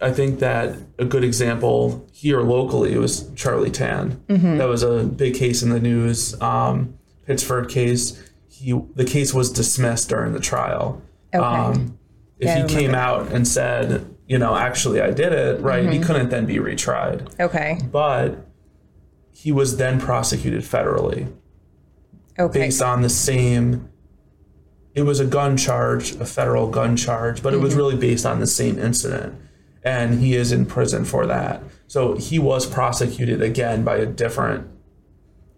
I 0.00 0.10
think 0.12 0.38
that 0.40 0.76
a 0.98 1.04
good 1.04 1.22
example 1.22 2.08
here 2.10 2.40
locally 2.40 2.96
was 2.96 3.28
Charlie 3.36 3.70
Tan. 3.70 4.12
Mm-hmm. 4.28 4.56
That 4.56 4.66
was 4.66 4.82
a 4.82 5.04
big 5.04 5.34
case 5.34 5.62
in 5.62 5.68
the 5.68 5.78
news. 5.78 6.40
Um, 6.40 6.98
Pittsford 7.26 7.68
case. 7.68 8.18
He 8.48 8.72
the 8.94 9.04
case 9.04 9.34
was 9.34 9.52
dismissed 9.52 10.08
during 10.08 10.32
the 10.32 10.40
trial. 10.40 11.02
Okay. 11.34 11.44
Um, 11.44 11.98
if 12.38 12.46
Yeah, 12.48 12.66
he 12.66 12.74
came 12.74 12.94
out 12.94 13.30
and 13.30 13.46
said, 13.46 14.06
you 14.26 14.38
know, 14.38 14.56
actually 14.56 15.00
I 15.02 15.10
did 15.10 15.32
it, 15.32 15.60
right, 15.60 15.82
Mm-hmm. 15.84 15.92
he 15.92 15.98
couldn't 16.00 16.30
then 16.30 16.46
be 16.46 16.56
retried. 16.56 17.38
Okay. 17.38 17.78
But 17.92 18.46
he 19.30 19.52
was 19.52 19.76
then 19.76 20.00
prosecuted 20.00 20.62
federally 20.62 21.30
Okay. 22.38 22.60
based 22.60 22.80
on 22.82 23.02
the 23.02 23.08
same 23.10 23.88
it 24.94 25.02
was 25.02 25.20
a 25.20 25.24
gun 25.26 25.56
charge 25.56 26.12
a 26.16 26.26
federal 26.26 26.68
gun 26.68 26.96
charge 26.96 27.42
but 27.42 27.52
it 27.52 27.56
Mm-hmm. 27.56 27.64
was 27.64 27.74
really 27.74 27.96
based 27.96 28.26
on 28.26 28.40
the 28.40 28.46
same 28.46 28.78
incident 28.78 29.34
and 29.84 30.20
he 30.20 30.34
is 30.34 30.52
in 30.52 30.66
prison 30.66 31.04
for 31.04 31.26
that 31.26 31.62
so 31.86 32.14
he 32.16 32.38
was 32.38 32.66
prosecuted 32.66 33.40
again 33.42 33.84
by 33.84 33.96
a 33.96 34.06
different 34.06 34.66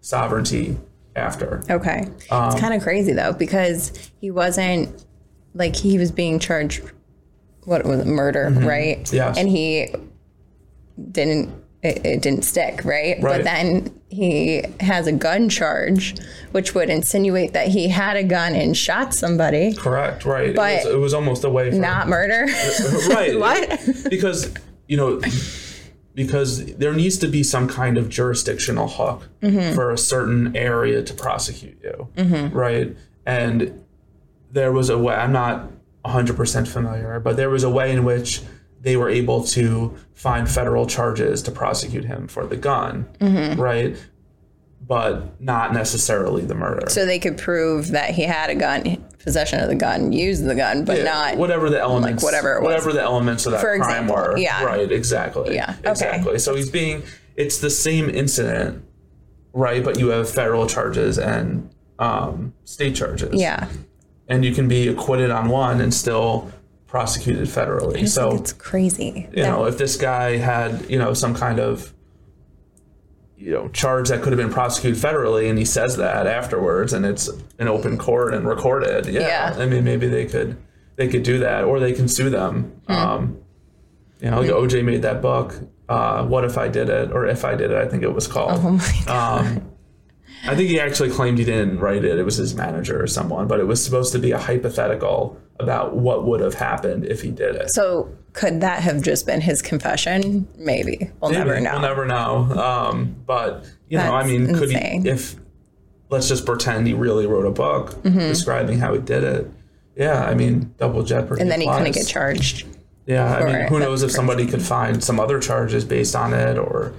sovereignty 0.01 0.77
after 1.15 1.61
Okay. 1.69 2.07
Um, 2.29 2.49
it's 2.51 2.59
kind 2.59 2.73
of 2.73 2.81
crazy 2.83 3.13
though 3.13 3.33
because 3.33 4.11
he 4.21 4.31
wasn't 4.31 5.05
like 5.53 5.75
he 5.75 5.97
was 5.97 6.11
being 6.11 6.39
charged 6.39 6.81
what 7.63 7.83
was 7.83 8.01
it, 8.01 8.05
murder, 8.05 8.49
right? 8.59 8.99
Mm-hmm. 8.99 9.15
Yes. 9.15 9.37
And 9.39 9.49
he 9.49 9.91
didn't 11.11 11.51
it, 11.85 12.05
it 12.05 12.21
didn't 12.21 12.43
stick, 12.43 12.83
right? 12.83 13.21
Right. 13.21 13.37
But 13.37 13.43
then 13.43 13.99
he 14.09 14.63
has 14.79 15.07
a 15.07 15.11
gun 15.11 15.49
charge 15.49 16.15
which 16.51 16.73
would 16.73 16.89
insinuate 16.89 17.51
that 17.53 17.67
he 17.67 17.89
had 17.89 18.15
a 18.15 18.23
gun 18.23 18.55
and 18.55 18.75
shot 18.77 19.13
somebody, 19.13 19.73
correct 19.75 20.23
right 20.25 20.55
But 20.55 20.71
it, 20.71 20.85
was, 20.85 20.93
it 20.93 20.97
was 20.99 21.13
almost 21.13 21.43
a 21.43 21.49
way 21.49 21.69
for 21.71 21.77
not 21.77 22.07
murder. 22.07 22.45
right 23.09 23.37
What? 23.45 23.79
because 24.09 24.53
you 24.87 24.95
know 24.97 25.19
because 26.13 26.65
there 26.75 26.93
needs 26.93 27.17
to 27.19 27.27
be 27.27 27.43
some 27.43 27.67
kind 27.67 27.97
of 27.97 28.09
jurisdictional 28.09 28.87
hook 28.87 29.29
Mm-hmm. 29.41 29.75
for 29.75 29.91
a 29.91 29.97
certain 29.97 30.55
area 30.55 31.03
to 31.03 31.13
prosecute 31.13 31.77
you 31.83 32.07
right 32.51 32.95
and 33.27 33.83
there 34.51 34.71
was 34.71 34.89
a 34.89 34.97
way 34.97 35.13
i'm 35.13 35.31
not 35.33 35.69
100% 36.03 36.67
familiar 36.67 37.19
but 37.19 37.35
there 37.37 37.49
was 37.49 37.63
a 37.63 37.69
way 37.69 37.91
in 37.91 38.03
which 38.05 38.41
they 38.85 38.95
were 38.95 39.09
able 39.09 39.43
to 39.43 39.93
find 40.13 40.47
federal 40.49 40.85
charges 40.85 41.41
to 41.41 41.51
prosecute 41.51 42.05
him 42.05 42.27
for 42.27 42.45
the 42.45 42.55
gun 42.55 43.05
Mm-hmm. 43.19 43.59
right 43.59 43.97
but 44.87 45.41
not 45.41 45.73
necessarily 45.73 46.43
the 46.43 46.53
murder 46.53 46.87
so 46.89 47.05
they 47.05 47.17
could 47.19 47.37
prove 47.37 47.89
that 47.89 48.11
he 48.11 48.21
had 48.21 48.51
a 48.51 48.55
gun, 48.55 49.03
possession 49.17 49.59
of 49.59 49.67
the 49.67 49.73
gun, 49.75 50.11
used 50.11 50.45
the 50.45 50.53
gun, 50.53 50.85
but 50.85 50.97
Yeah, 50.99 51.03
not 51.05 51.37
whatever 51.37 51.71
the 51.71 51.79
elements, 51.79 52.23
whatever 52.23 52.53
it 52.53 52.61
was. 52.61 52.67
whatever 52.67 52.93
the 52.93 53.01
elements 53.01 53.47
of 53.47 53.53
that 53.53 53.61
For 53.61 53.75
crime 53.79 54.03
example, 54.03 54.15
were. 54.15 54.37
yeah. 54.37 54.63
Right. 54.63 54.91
Exactly. 54.91 55.55
Yeah, 55.55 55.71
okay. 55.79 55.89
Exactly. 55.89 56.37
So 56.37 56.53
he's 56.55 56.69
being. 56.69 57.01
It's 57.35 57.57
the 57.57 57.71
same 57.71 58.11
incident, 58.11 58.85
right? 59.53 59.83
But 59.83 59.97
you 59.99 60.09
have 60.09 60.29
federal 60.29 60.67
charges 60.67 61.17
and 61.17 61.67
um, 61.97 62.53
state 62.65 62.95
charges. 62.95 63.33
Yeah. 63.41 63.67
And 64.27 64.45
you 64.45 64.53
can 64.53 64.67
be 64.67 64.87
acquitted 64.87 65.31
on 65.31 65.49
one 65.49 65.81
and 65.81 65.91
still 65.91 66.51
prosecuted 66.95 67.47
federally. 67.47 68.07
So 68.07 68.31
it's 68.35 68.53
crazy. 68.53 69.27
you 69.33 69.43
know, 69.43 69.65
if 69.65 69.77
this 69.77 69.97
guy 69.97 70.37
had 70.37 70.89
you 70.89 70.97
know 70.97 71.13
some 71.13 71.33
kind 71.35 71.59
of 71.59 71.93
you 73.37 73.51
know 73.51 73.67
charge 73.69 74.07
that 74.09 74.21
could 74.21 74.31
have 74.31 74.37
been 74.39 74.49
prosecuted 74.53 74.97
federally 75.01 75.49
and 75.49 75.59
he 75.59 75.65
says 75.65 75.97
that 75.97 76.25
afterwards 76.25 76.93
and 76.93 77.05
it's 77.05 77.27
an 77.59 77.67
open 77.67 77.97
court 77.97 78.33
and 78.33 78.47
recorded 78.47 79.07
yeah, 79.07 79.21
Yeah. 79.55 79.61
i 79.61 79.65
mean 79.65 79.83
maybe 79.83 80.07
they 80.07 80.25
could 80.25 80.55
they 80.95 81.09
could 81.09 81.23
do 81.23 81.39
that 81.39 81.65
or 81.65 81.81
they 81.81 81.91
can 81.91 82.07
sue 82.07 82.29
them 82.29 82.71
Hmm. 82.87 82.93
um 82.93 83.37
you 84.21 84.31
know 84.31 84.39
like 84.39 84.49
oj 84.49 84.81
made 84.85 85.01
that 85.01 85.21
book 85.21 85.53
uh 85.89 86.23
what 86.25 86.45
if 86.45 86.57
i 86.57 86.69
did 86.69 86.87
it 86.87 87.11
or 87.11 87.25
if 87.27 87.43
i 87.43 87.55
did 87.55 87.71
it 87.71 87.77
i 87.77 87.85
think 87.89 88.03
it 88.03 88.13
was 88.13 88.25
called 88.25 88.61
Oh 88.63 88.71
my 88.71 88.93
god. 89.05 89.45
um 89.45 89.71
I 90.47 90.55
think 90.55 90.69
he 90.69 90.79
actually 90.79 91.09
claimed 91.09 91.37
he 91.37 91.43
didn't 91.45 91.79
write 91.79 92.05
it. 92.05 92.17
It 92.19 92.23
was 92.23 92.35
his 92.37 92.55
manager 92.55 93.01
or 93.01 93.07
someone, 93.07 93.47
but 93.47 93.59
it 93.59 93.65
was 93.65 93.83
supposed 93.83 94.11
to 94.13 94.19
be 94.19 94.31
a 94.31 94.37
hypothetical 94.37 95.37
about 95.59 95.95
what 95.95 96.25
would 96.25 96.41
have 96.41 96.53
happened 96.55 97.05
if 97.05 97.21
he 97.21 97.31
did 97.31 97.55
it. 97.55 97.69
So 97.71 98.09
could 98.33 98.61
that 98.61 98.81
have 98.81 99.01
just 99.01 99.25
been 99.25 99.41
his 99.41 99.61
confession? 99.61 100.47
Maybe. 100.57 101.09
We'll 101.21 101.31
Maybe. 101.31 101.43
never 101.45 101.59
know. 101.59 101.71
We'll 101.73 101.81
never 101.81 102.05
know. 102.05 102.35
Um, 102.61 103.15
but 103.25 103.65
you 103.89 103.97
know, 103.97 104.13
I 104.13 104.25
mean, 104.25 104.47
could 104.53 104.71
insane. 104.71 105.03
he? 105.03 105.09
If 105.09 105.35
let's 106.09 106.27
just 106.27 106.45
pretend 106.45 106.85
he 106.87 106.93
really 106.93 107.25
wrote 107.25 107.45
a 107.45 107.51
book 107.51 107.91
Mm-hmm. 108.03 108.19
describing 108.19 108.79
how 108.79 108.93
he 108.93 108.99
did 108.99 109.23
it. 109.23 109.49
Yeah, 109.95 110.25
I 110.25 110.33
mean, 110.35 110.73
double 110.77 111.03
jeopardy. 111.03 111.41
and 111.41 111.49
then 111.49 111.61
he 111.61 111.67
couldn't 111.67 111.93
get 111.93 112.05
charged. 112.07 112.67
Yeah, 113.05 113.37
I 113.37 113.45
mean, 113.45 113.67
who 113.67 113.79
knows 113.79 114.03
if 114.03 114.11
somebody 114.11 114.45
could 114.45 114.61
find 114.61 115.01
some 115.03 115.19
other 115.19 115.39
charges 115.39 115.85
based 115.85 116.15
on 116.15 116.33
it, 116.33 116.57
or 116.57 116.93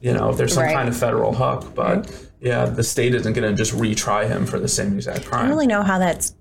you 0.00 0.12
know, 0.14 0.30
if 0.30 0.38
there's 0.38 0.54
some 0.54 0.62
Right. 0.62 0.74
kind 0.74 0.88
of 0.88 0.96
federal 0.96 1.34
hook. 1.34 1.74
But 1.74 2.10
yeah, 2.40 2.64
the 2.66 2.82
state 2.84 3.14
isn't 3.14 3.32
going 3.32 3.48
to 3.48 3.56
just 3.56 3.72
retry 3.76 4.26
him 4.26 4.46
for 4.46 4.58
the 4.58 4.68
same 4.68 4.94
exact 4.94 5.26
crime. 5.26 5.40
I 5.40 5.48
don't 5.48 5.50
really 5.50 5.66
know 5.66 5.82
how 5.82 5.98
that's 5.98 6.34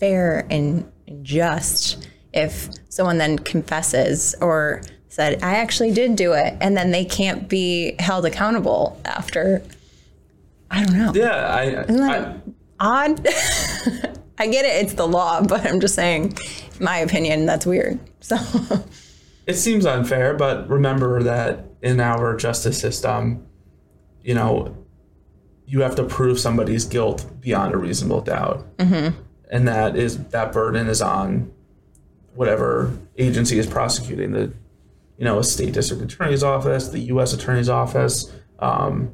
fair 0.00 0.46
and, 0.50 0.90
just 1.22 2.08
if 2.32 2.68
someone 2.88 3.18
then 3.18 3.38
confesses 3.38 4.34
or 4.40 4.82
said, 5.08 5.40
I 5.40 5.54
actually 5.54 5.92
did 5.92 6.16
do 6.16 6.32
it, 6.32 6.54
and 6.60 6.76
then 6.76 6.90
they 6.90 7.04
can't 7.04 7.48
be 7.48 7.94
held 8.00 8.26
accountable 8.26 9.00
after. 9.04 9.62
I 10.68 10.84
don't 10.84 10.98
know. 10.98 11.12
yeah, 11.14 11.46
I, 11.46 11.62
Isn't 11.84 11.96
that- 11.98 12.26
I 12.26 12.40
Odd. 12.78 13.26
I 14.38 14.48
get 14.48 14.64
it, 14.66 14.84
it's 14.84 14.94
the 14.94 15.06
law, 15.06 15.42
but 15.42 15.64
I'm 15.64 15.80
just 15.80 15.94
saying, 15.94 16.36
my 16.80 16.98
opinion, 16.98 17.46
that's 17.46 17.64
weird. 17.64 17.98
So, 18.20 18.36
it 19.46 19.54
seems 19.54 19.86
unfair, 19.86 20.34
but 20.34 20.68
remember 20.68 21.22
that 21.22 21.66
in 21.82 22.00
our 22.00 22.36
justice 22.36 22.78
system, 22.78 23.46
you 24.22 24.34
know, 24.34 24.76
you 25.66 25.80
have 25.80 25.96
to 25.96 26.04
prove 26.04 26.38
somebody's 26.38 26.84
guilt 26.84 27.26
beyond 27.40 27.74
a 27.74 27.76
reasonable 27.76 28.20
doubt, 28.20 28.76
mm-hmm. 28.78 29.18
and 29.50 29.68
that 29.68 29.96
is 29.96 30.18
that 30.28 30.52
burden 30.52 30.88
is 30.88 31.02
on 31.02 31.52
whatever 32.34 32.96
agency 33.18 33.58
is 33.58 33.66
prosecuting 33.66 34.32
the 34.32 34.52
you 35.18 35.24
know, 35.24 35.38
a 35.38 35.44
state 35.44 35.72
district 35.72 36.02
attorney's 36.02 36.42
office, 36.42 36.88
the 36.88 37.00
U.S. 37.00 37.32
attorney's 37.32 37.68
office. 37.68 38.30
Um, 38.58 39.12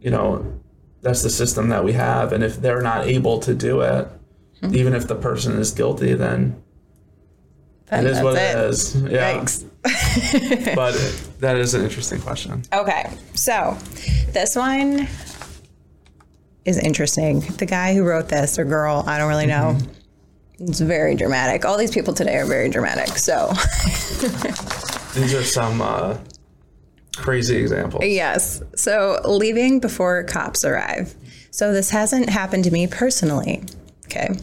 you 0.00 0.10
know, 0.10 0.60
that's 1.00 1.22
the 1.22 1.30
system 1.30 1.68
that 1.68 1.84
we 1.84 1.92
have, 1.92 2.32
and 2.32 2.44
if 2.44 2.60
they're 2.60 2.82
not 2.82 3.06
able 3.06 3.38
to 3.40 3.54
do 3.54 3.80
it, 3.80 4.08
mm-hmm. 4.60 4.74
even 4.74 4.94
if 4.94 5.08
the 5.08 5.14
person 5.14 5.58
is 5.58 5.70
guilty, 5.70 6.14
then 6.14 6.62
it 7.90 8.04
is 8.04 8.22
what 8.22 8.36
it, 8.36 8.56
it 8.56 8.56
is. 8.56 8.96
Yeah. 8.96 9.18
Thanks. 9.18 9.64
but 10.74 10.94
that 11.40 11.56
is 11.56 11.74
an 11.74 11.82
interesting 11.82 12.20
question. 12.20 12.62
Okay. 12.72 13.10
So 13.34 13.76
this 14.32 14.56
one 14.56 15.08
is 16.64 16.78
interesting. 16.78 17.40
The 17.40 17.66
guy 17.66 17.94
who 17.94 18.04
wrote 18.04 18.28
this, 18.28 18.58
or 18.58 18.64
girl, 18.64 19.04
I 19.06 19.18
don't 19.18 19.28
really 19.28 19.46
know. 19.46 19.76
Mm-hmm. 19.78 20.64
It's 20.68 20.80
very 20.80 21.16
dramatic. 21.16 21.64
All 21.64 21.76
these 21.76 21.90
people 21.90 22.14
today 22.14 22.36
are 22.36 22.46
very 22.46 22.68
dramatic. 22.68 23.18
So 23.18 23.48
these 25.14 25.34
are 25.34 25.42
some 25.42 25.82
uh, 25.82 26.18
crazy 27.16 27.56
examples. 27.56 28.04
Yes. 28.04 28.62
So 28.76 29.20
leaving 29.24 29.80
before 29.80 30.22
cops 30.24 30.64
arrive. 30.64 31.14
So 31.50 31.72
this 31.72 31.90
hasn't 31.90 32.28
happened 32.30 32.64
to 32.64 32.70
me 32.70 32.86
personally. 32.86 33.64
Okay. 34.06 34.34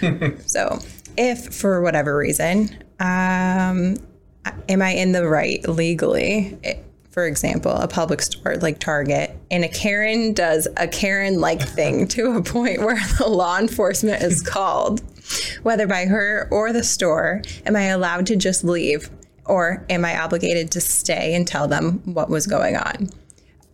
so 0.46 0.80
if 1.16 1.54
for 1.54 1.80
whatever 1.82 2.16
reason, 2.16 2.70
um, 2.98 3.96
am 4.68 4.82
I 4.82 4.90
in 4.90 5.12
the 5.12 5.26
right 5.26 5.66
legally? 5.68 6.58
For 7.14 7.28
example, 7.28 7.70
a 7.70 7.86
public 7.86 8.22
store 8.22 8.56
like 8.56 8.80
Target, 8.80 9.38
and 9.48 9.62
a 9.62 9.68
Karen 9.68 10.32
does 10.32 10.66
a 10.76 10.88
Karen 10.88 11.38
like 11.40 11.62
thing 11.62 12.08
to 12.08 12.32
a 12.32 12.42
point 12.42 12.80
where 12.80 12.98
the 13.18 13.28
law 13.28 13.56
enforcement 13.56 14.20
is 14.20 14.42
called, 14.42 15.00
whether 15.62 15.86
by 15.86 16.06
her 16.06 16.48
or 16.50 16.72
the 16.72 16.82
store, 16.82 17.40
am 17.66 17.76
I 17.76 17.84
allowed 17.84 18.26
to 18.26 18.36
just 18.36 18.64
leave? 18.64 19.10
Or 19.46 19.86
am 19.88 20.04
I 20.04 20.20
obligated 20.20 20.72
to 20.72 20.80
stay 20.80 21.36
and 21.36 21.46
tell 21.46 21.68
them 21.68 22.00
what 22.04 22.30
was 22.30 22.48
going 22.48 22.74
on? 22.74 23.10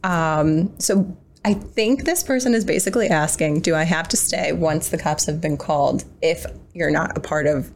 Um, 0.04 0.78
so 0.78 1.16
I 1.42 1.54
think 1.54 2.04
this 2.04 2.22
person 2.22 2.52
is 2.52 2.66
basically 2.66 3.08
asking 3.08 3.62
Do 3.62 3.74
I 3.74 3.84
have 3.84 4.06
to 4.08 4.18
stay 4.18 4.52
once 4.52 4.90
the 4.90 4.98
cops 4.98 5.24
have 5.24 5.40
been 5.40 5.56
called 5.56 6.04
if 6.20 6.44
you're 6.74 6.90
not 6.90 7.16
a 7.16 7.20
part 7.20 7.46
of 7.46 7.72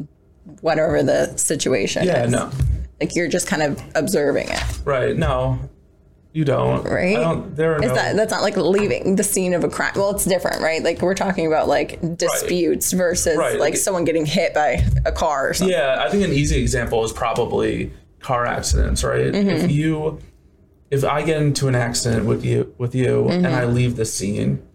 whatever 0.61 1.03
the 1.03 1.35
situation 1.39 2.05
yeah, 2.05 2.25
is? 2.25 2.33
no. 2.33 2.51
Like 3.01 3.15
you're 3.15 3.29
just 3.29 3.47
kind 3.47 3.63
of 3.63 3.83
observing 3.95 4.49
it. 4.49 4.81
Right. 4.85 5.17
No, 5.17 5.59
you 6.35 6.45
don't. 6.45 6.85
Right. 6.85 7.17
Don't, 7.17 7.55
there 7.55 7.77
are 7.77 7.79
no, 7.79 7.95
that 7.95 8.17
that's 8.17 8.33
not 8.33 8.43
like 8.43 8.57
leaving 8.57 9.17
the 9.17 9.23
scene 9.23 9.55
of 9.55 9.63
a 9.63 9.69
crime. 9.69 9.93
Well, 9.95 10.11
it's 10.11 10.25
different, 10.25 10.63
right? 10.63 10.83
Like 10.83 11.01
we're 11.01 11.15
talking 11.15 11.47
about 11.47 11.69
like 11.69 12.01
disputes 12.17 12.93
right. 12.93 12.99
versus 12.99 13.37
right. 13.37 13.59
like 13.59 13.77
someone 13.77 14.05
getting 14.05 14.27
hit 14.27 14.53
by 14.53 14.85
a 15.07 15.13
car 15.13 15.49
or 15.49 15.55
something. 15.55 15.73
Yeah, 15.73 16.03
I 16.05 16.11
think 16.11 16.25
an 16.25 16.33
easy 16.33 16.61
example 16.61 17.05
is 17.05 17.13
probably 17.13 17.93
car 18.19 18.47
accidents, 18.47 19.05
right? 19.05 19.33
Mm-hmm. 19.33 19.49
If 19.49 19.71
you 19.71 20.21
if 20.91 21.05
I 21.05 21.23
get 21.23 21.41
into 21.41 21.69
an 21.69 21.75
accident 21.75 22.27
with 22.27 22.45
you 22.45 22.75
with 22.79 22.95
you 22.95 23.27
mm-hmm. 23.29 23.45
and 23.45 23.55
I 23.55 23.67
leave 23.67 23.97
the 23.97 24.05
scene, 24.05 24.67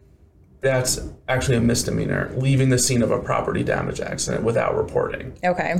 that's 0.61 0.99
actually 1.27 1.57
a 1.57 1.61
misdemeanor, 1.61 2.31
leaving 2.35 2.69
the 2.69 2.79
scene 2.79 3.01
of 3.01 3.11
a 3.11 3.19
property 3.19 3.63
damage 3.63 3.99
accident 3.99 4.43
without 4.43 4.75
reporting. 4.75 5.37
Okay. 5.43 5.75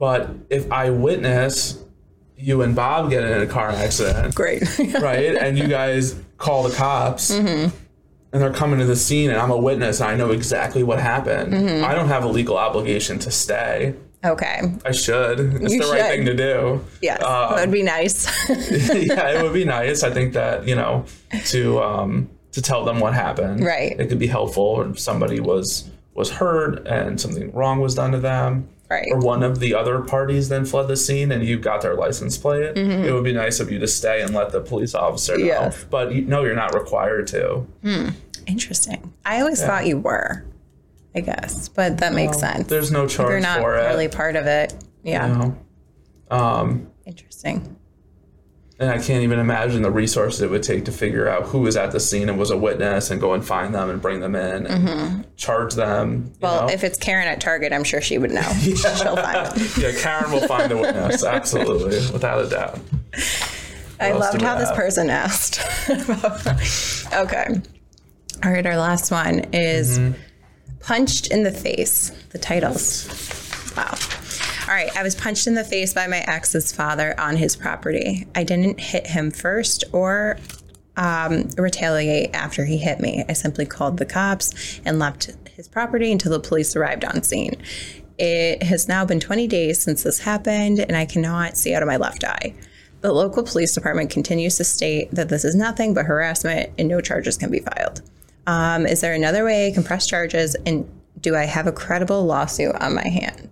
But 0.00 0.30
if 0.48 0.72
I 0.72 0.88
witness 0.88 1.78
you 2.36 2.62
and 2.62 2.74
Bob 2.74 3.10
get 3.10 3.22
in 3.22 3.42
a 3.42 3.46
car 3.46 3.68
accident, 3.68 4.34
great, 4.34 4.62
right? 5.00 5.36
And 5.36 5.58
you 5.58 5.68
guys 5.68 6.18
call 6.38 6.64
the 6.64 6.74
cops. 6.74 7.30
Mm-hmm. 7.30 7.76
And 8.32 8.40
they're 8.40 8.52
coming 8.52 8.78
to 8.78 8.86
the 8.86 8.96
scene, 8.96 9.28
and 9.28 9.40
I'm 9.40 9.50
a 9.50 9.56
witness, 9.56 10.00
and 10.00 10.08
I 10.08 10.14
know 10.16 10.30
exactly 10.30 10.84
what 10.84 11.00
happened. 11.00 11.52
Mm-hmm. 11.52 11.84
I 11.84 11.94
don't 11.94 12.06
have 12.06 12.22
a 12.22 12.28
legal 12.28 12.56
obligation 12.56 13.18
to 13.20 13.30
stay. 13.30 13.94
Okay. 14.24 14.60
I 14.86 14.92
should. 14.92 15.40
It's 15.62 15.72
you 15.72 15.82
the 15.82 15.90
right 15.90 16.04
thing 16.04 16.24
to 16.26 16.36
do. 16.36 16.84
Yes, 17.02 17.20
um, 17.22 17.56
that 17.56 17.60
would 17.66 17.72
be 17.72 17.82
nice. 17.82 18.26
yeah, 18.48 19.30
it 19.30 19.42
would 19.42 19.52
be 19.52 19.64
nice. 19.64 20.04
I 20.04 20.10
think 20.10 20.32
that 20.34 20.66
you 20.68 20.76
know 20.76 21.06
to 21.46 21.82
um, 21.82 22.30
to 22.52 22.62
tell 22.62 22.84
them 22.84 23.00
what 23.00 23.14
happened. 23.14 23.64
Right. 23.64 23.98
It 23.98 24.08
could 24.08 24.20
be 24.20 24.28
helpful 24.28 24.80
if 24.82 24.98
somebody 24.98 25.40
was 25.40 25.90
was 26.14 26.30
hurt 26.30 26.86
and 26.86 27.20
something 27.20 27.52
wrong 27.52 27.80
was 27.80 27.96
done 27.96 28.12
to 28.12 28.18
them. 28.18 28.68
Right. 28.90 29.06
Or 29.12 29.20
one 29.20 29.44
of 29.44 29.60
the 29.60 29.72
other 29.72 30.00
parties 30.00 30.48
then 30.48 30.64
fled 30.64 30.88
the 30.88 30.96
scene 30.96 31.30
and 31.30 31.44
you 31.44 31.60
got 31.60 31.80
their 31.80 31.94
license 31.94 32.36
plate. 32.36 32.74
Mm-hmm. 32.74 33.04
It 33.04 33.12
would 33.12 33.22
be 33.22 33.32
nice 33.32 33.60
of 33.60 33.70
you 33.70 33.78
to 33.78 33.86
stay 33.86 34.20
and 34.20 34.34
let 34.34 34.50
the 34.50 34.60
police 34.60 34.96
officer 34.96 35.38
know. 35.38 35.44
Yes. 35.44 35.84
But 35.88 36.12
you, 36.12 36.22
no, 36.22 36.42
you're 36.42 36.56
not 36.56 36.74
required 36.74 37.28
to. 37.28 37.66
Hmm. 37.82 38.08
Interesting. 38.48 39.12
I 39.24 39.40
always 39.40 39.60
yeah. 39.60 39.66
thought 39.68 39.86
you 39.86 39.98
were. 39.98 40.44
I 41.12 41.20
guess, 41.20 41.68
but 41.68 41.98
that 41.98 42.12
makes 42.12 42.36
well, 42.40 42.52
sense. 42.52 42.68
There's 42.68 42.92
no 42.92 43.08
charge 43.08 43.30
You're 43.30 43.40
not 43.40 43.64
really 43.64 44.06
part 44.06 44.36
of 44.36 44.46
it. 44.46 44.72
Yeah. 45.02 45.26
You 45.26 45.34
know? 45.34 45.58
um, 46.30 46.90
Interesting. 47.04 47.76
And 48.80 48.90
I 48.90 48.96
can't 48.96 49.22
even 49.22 49.38
imagine 49.38 49.82
the 49.82 49.90
resources 49.90 50.40
it 50.40 50.50
would 50.50 50.62
take 50.62 50.86
to 50.86 50.92
figure 50.92 51.28
out 51.28 51.44
who 51.44 51.60
was 51.60 51.76
at 51.76 51.92
the 51.92 52.00
scene 52.00 52.30
and 52.30 52.38
was 52.38 52.50
a 52.50 52.56
witness 52.56 53.10
and 53.10 53.20
go 53.20 53.34
and 53.34 53.44
find 53.44 53.74
them 53.74 53.90
and 53.90 54.00
bring 54.00 54.20
them 54.20 54.34
in 54.34 54.66
and 54.66 54.88
mm-hmm. 54.88 55.20
charge 55.36 55.74
them. 55.74 56.32
Well, 56.40 56.66
know? 56.66 56.72
if 56.72 56.82
it's 56.82 56.98
Karen 56.98 57.28
at 57.28 57.40
Target, 57.40 57.72
I'm 57.74 57.84
sure 57.84 58.00
she 58.00 58.16
would 58.16 58.30
know. 58.30 58.40
yeah. 58.40 58.74
She'll 58.96 59.16
find. 59.16 59.78
yeah, 59.78 59.92
Karen 60.00 60.32
will 60.32 60.46
find 60.48 60.70
the 60.70 60.78
witness. 60.78 61.22
Absolutely, 61.22 61.98
without 62.10 62.44
a 62.44 62.48
doubt. 62.48 62.78
What 62.78 64.00
I 64.00 64.12
loved 64.12 64.40
how 64.40 64.56
have? 64.56 64.60
this 64.60 64.72
person 64.72 65.10
asked. 65.10 65.60
okay. 67.12 67.60
All 68.42 68.50
right, 68.50 68.64
our 68.64 68.78
last 68.78 69.10
one 69.10 69.40
is. 69.52 69.98
Mm-hmm 69.98 70.18
Punched 70.80 71.30
in 71.30 71.42
the 71.42 71.52
face, 71.52 72.10
the 72.30 72.38
titles. 72.38 73.06
Wow. 73.76 73.94
All 74.70 74.76
right, 74.76 74.96
I 74.96 75.02
was 75.02 75.16
punched 75.16 75.48
in 75.48 75.56
the 75.56 75.64
face 75.64 75.92
by 75.92 76.06
my 76.06 76.18
ex's 76.28 76.70
father 76.70 77.18
on 77.18 77.36
his 77.36 77.56
property. 77.56 78.28
I 78.36 78.44
didn't 78.44 78.78
hit 78.78 79.08
him 79.08 79.32
first 79.32 79.82
or 79.92 80.38
um, 80.96 81.48
retaliate 81.58 82.32
after 82.36 82.64
he 82.64 82.78
hit 82.78 83.00
me. 83.00 83.24
I 83.28 83.32
simply 83.32 83.66
called 83.66 83.96
the 83.96 84.06
cops 84.06 84.80
and 84.84 85.00
left 85.00 85.32
his 85.56 85.66
property 85.66 86.12
until 86.12 86.30
the 86.30 86.38
police 86.38 86.76
arrived 86.76 87.04
on 87.04 87.24
scene. 87.24 87.60
It 88.16 88.62
has 88.62 88.86
now 88.86 89.04
been 89.04 89.18
20 89.18 89.48
days 89.48 89.80
since 89.82 90.04
this 90.04 90.20
happened, 90.20 90.78
and 90.78 90.96
I 90.96 91.04
cannot 91.04 91.56
see 91.56 91.74
out 91.74 91.82
of 91.82 91.88
my 91.88 91.96
left 91.96 92.22
eye. 92.22 92.54
The 93.00 93.10
local 93.10 93.42
police 93.42 93.74
department 93.74 94.10
continues 94.10 94.56
to 94.58 94.62
state 94.62 95.10
that 95.10 95.30
this 95.30 95.44
is 95.44 95.56
nothing 95.56 95.94
but 95.94 96.06
harassment 96.06 96.70
and 96.78 96.86
no 96.86 97.00
charges 97.00 97.36
can 97.36 97.50
be 97.50 97.58
filed. 97.58 98.02
Um, 98.46 98.86
is 98.86 99.00
there 99.00 99.14
another 99.14 99.44
way 99.44 99.66
I 99.66 99.72
can 99.72 99.82
press 99.82 100.06
charges? 100.06 100.54
And 100.64 100.88
do 101.20 101.34
I 101.34 101.46
have 101.46 101.66
a 101.66 101.72
credible 101.72 102.24
lawsuit 102.24 102.76
on 102.76 102.94
my 102.94 103.08
hand? 103.08 103.48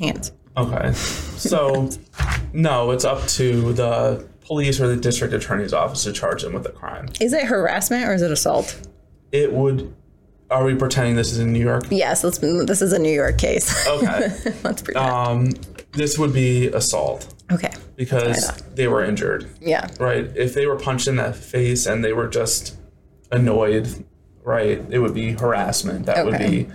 Hands. 0.00 0.32
Okay. 0.56 0.92
So, 0.92 1.90
no, 2.52 2.90
it's 2.90 3.04
up 3.04 3.26
to 3.28 3.72
the 3.72 4.28
police 4.44 4.80
or 4.80 4.88
the 4.88 4.96
district 4.96 5.32
attorney's 5.32 5.72
office 5.72 6.04
to 6.04 6.12
charge 6.12 6.42
them 6.42 6.52
with 6.52 6.66
a 6.66 6.70
crime. 6.70 7.08
Is 7.20 7.32
it 7.32 7.44
harassment 7.44 8.04
or 8.06 8.14
is 8.14 8.22
it 8.22 8.30
assault? 8.30 8.88
It 9.32 9.52
would. 9.52 9.94
Are 10.50 10.64
we 10.64 10.74
pretending 10.74 11.14
this 11.14 11.30
is 11.30 11.38
in 11.38 11.52
New 11.52 11.60
York? 11.60 11.84
Yes, 11.90 12.24
let's, 12.24 12.38
this 12.38 12.82
is 12.82 12.92
a 12.92 12.98
New 12.98 13.12
York 13.12 13.38
case. 13.38 13.86
Okay. 13.86 14.30
let's 14.64 14.82
pretend. 14.82 15.08
Um, 15.08 15.50
this 15.92 16.18
would 16.18 16.32
be 16.32 16.66
assault. 16.66 17.32
Okay. 17.52 17.70
Because 17.94 18.60
they 18.74 18.88
were 18.88 19.04
injured. 19.04 19.48
Yeah. 19.60 19.86
Right. 20.00 20.24
If 20.36 20.54
they 20.54 20.66
were 20.66 20.76
punched 20.76 21.06
in 21.06 21.16
the 21.16 21.32
face 21.32 21.86
and 21.86 22.04
they 22.04 22.12
were 22.12 22.26
just 22.26 22.76
annoyed 23.30 24.04
right? 24.42 24.82
It 24.90 24.98
would 24.98 25.14
be 25.14 25.32
harassment. 25.32 26.06
That 26.06 26.18
okay. 26.18 26.24
would 26.24 26.38
be 26.38 26.68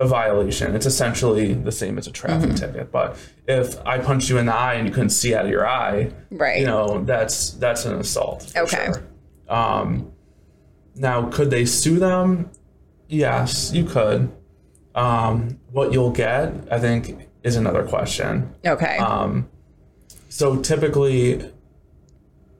a 0.00 0.06
violation. 0.06 0.74
It's 0.74 0.86
essentially 0.86 1.52
the 1.52 1.70
same 1.70 1.98
as 1.98 2.06
a 2.06 2.10
traffic 2.10 2.50
mm-hmm. 2.50 2.72
ticket. 2.72 2.90
But 2.90 3.18
if 3.46 3.78
I 3.86 3.98
punched 3.98 4.30
you 4.30 4.38
in 4.38 4.46
the 4.46 4.54
eye 4.54 4.74
and 4.74 4.88
you 4.88 4.92
couldn't 4.92 5.10
see 5.10 5.34
out 5.34 5.44
of 5.44 5.50
your 5.50 5.68
eye, 5.68 6.10
right? 6.30 6.58
You 6.58 6.66
know, 6.66 7.04
that's 7.04 7.50
that's 7.52 7.84
an 7.84 8.00
assault. 8.00 8.50
okay. 8.56 8.92
Sure. 8.92 9.02
Um, 9.54 10.12
now, 10.94 11.28
could 11.28 11.50
they 11.50 11.66
sue 11.66 11.98
them? 11.98 12.50
Yes, 13.08 13.72
you 13.72 13.84
could. 13.84 14.32
Um, 14.94 15.60
what 15.70 15.92
you'll 15.92 16.10
get, 16.10 16.52
I 16.70 16.80
think, 16.80 17.28
is 17.42 17.56
another 17.56 17.84
question. 17.84 18.54
Okay. 18.66 18.96
Um, 18.98 19.48
so 20.28 20.60
typically, 20.60 21.50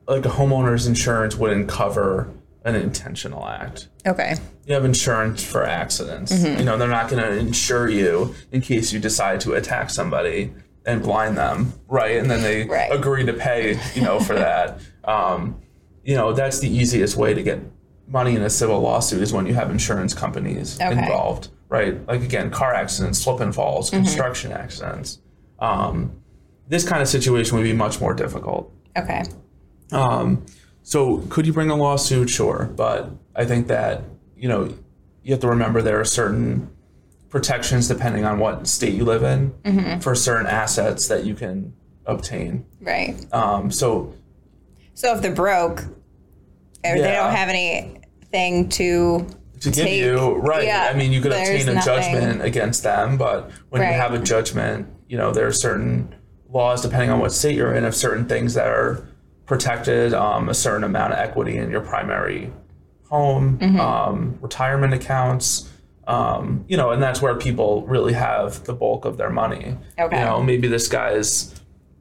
like 0.06 0.26
a 0.26 0.30
homeowner's 0.30 0.86
insurance 0.86 1.36
wouldn't 1.36 1.68
cover 1.68 2.32
an 2.64 2.74
intentional 2.74 3.46
act. 3.46 3.88
Okay. 4.06 4.34
You 4.66 4.74
have 4.74 4.84
insurance 4.84 5.42
for 5.42 5.64
accidents. 5.64 6.32
Mm-hmm. 6.32 6.58
You 6.58 6.64
know, 6.64 6.76
they're 6.76 6.88
not 6.88 7.08
going 7.08 7.22
to 7.22 7.36
insure 7.36 7.88
you 7.88 8.34
in 8.52 8.60
case 8.60 8.92
you 8.92 9.00
decide 9.00 9.40
to 9.42 9.54
attack 9.54 9.90
somebody 9.90 10.52
and 10.86 11.02
blind 11.02 11.36
them, 11.36 11.72
right? 11.88 12.16
And 12.16 12.30
then 12.30 12.42
they 12.42 12.64
right. 12.64 12.92
agree 12.92 13.24
to 13.24 13.32
pay, 13.32 13.78
you 13.94 14.02
know, 14.02 14.20
for 14.20 14.34
that. 14.36 14.80
Um, 15.04 15.60
you 16.04 16.16
know, 16.16 16.32
that's 16.32 16.58
the 16.58 16.68
easiest 16.68 17.16
way 17.16 17.34
to 17.34 17.42
get 17.42 17.60
money 18.06 18.34
in 18.34 18.42
a 18.42 18.50
civil 18.50 18.80
lawsuit 18.80 19.22
is 19.22 19.32
when 19.32 19.46
you 19.46 19.54
have 19.54 19.70
insurance 19.70 20.12
companies 20.12 20.80
okay. 20.80 20.92
involved, 20.92 21.48
right? 21.68 22.06
Like 22.06 22.22
again, 22.22 22.50
car 22.50 22.74
accidents, 22.74 23.20
slip 23.20 23.40
and 23.40 23.54
falls, 23.54 23.90
mm-hmm. 23.90 24.02
construction 24.02 24.52
accidents. 24.52 25.20
Um, 25.60 26.20
this 26.68 26.86
kind 26.88 27.02
of 27.02 27.08
situation 27.08 27.56
would 27.56 27.64
be 27.64 27.72
much 27.72 28.00
more 28.00 28.14
difficult. 28.14 28.72
Okay. 28.96 29.24
Um, 29.92 30.44
so 30.90 31.18
could 31.28 31.46
you 31.46 31.52
bring 31.52 31.70
a 31.70 31.76
lawsuit? 31.76 32.28
Sure, 32.28 32.68
but 32.74 33.12
I 33.36 33.44
think 33.44 33.68
that 33.68 34.02
you 34.36 34.48
know 34.48 34.74
you 35.22 35.32
have 35.32 35.40
to 35.40 35.46
remember 35.48 35.80
there 35.82 36.00
are 36.00 36.04
certain 36.04 36.68
protections 37.28 37.86
depending 37.86 38.24
on 38.24 38.40
what 38.40 38.66
state 38.66 38.94
you 38.94 39.04
live 39.04 39.22
in 39.22 39.52
mm-hmm. 39.62 40.00
for 40.00 40.16
certain 40.16 40.48
assets 40.48 41.06
that 41.06 41.24
you 41.24 41.36
can 41.36 41.72
obtain. 42.06 42.66
Right. 42.80 43.14
Um, 43.32 43.70
so 43.70 44.12
So 44.94 45.14
if 45.14 45.22
they're 45.22 45.32
broke, 45.32 45.82
or 46.84 46.96
they 46.96 47.12
don't 47.12 47.36
have 47.36 47.48
anything 47.48 48.68
to 48.70 49.28
to 49.60 49.70
give 49.70 49.84
take- 49.84 50.00
you 50.02 50.34
right, 50.38 50.64
yeah, 50.64 50.90
I 50.92 50.96
mean, 50.98 51.12
you 51.12 51.20
could 51.20 51.30
obtain 51.30 51.68
a 51.68 51.74
nothing. 51.74 51.84
judgment 51.84 52.42
against 52.42 52.82
them, 52.82 53.16
but 53.16 53.52
when 53.68 53.80
Right. 53.82 53.92
you 53.92 53.96
have 54.00 54.12
a 54.12 54.18
judgment, 54.18 54.88
you 55.08 55.16
know 55.16 55.30
there 55.30 55.46
are 55.46 55.52
certain 55.52 56.12
laws 56.52 56.82
depending 56.82 57.10
on 57.10 57.20
what 57.20 57.30
state 57.30 57.54
you're 57.54 57.74
in 57.74 57.84
of 57.84 57.94
certain 57.94 58.26
things 58.26 58.54
that 58.54 58.66
are 58.66 59.06
protected, 59.50 60.14
um, 60.14 60.48
a 60.48 60.54
certain 60.54 60.84
amount 60.84 61.12
of 61.12 61.18
equity 61.18 61.56
in 61.56 61.72
your 61.72 61.80
primary 61.80 62.52
home, 63.08 63.58
Mm-hmm. 63.58 63.80
um, 63.80 64.38
retirement 64.40 64.94
accounts. 64.94 65.68
Um, 66.06 66.64
you 66.68 66.76
know, 66.76 66.92
and 66.92 67.02
that's 67.02 67.20
where 67.20 67.34
people 67.34 67.84
really 67.88 68.12
have 68.12 68.62
the 68.64 68.72
bulk 68.72 69.04
of 69.04 69.16
their 69.16 69.28
money. 69.28 69.76
Okay. 69.98 70.18
You 70.20 70.24
know, 70.24 70.40
maybe 70.40 70.68
this 70.68 70.86
guy's 70.86 71.52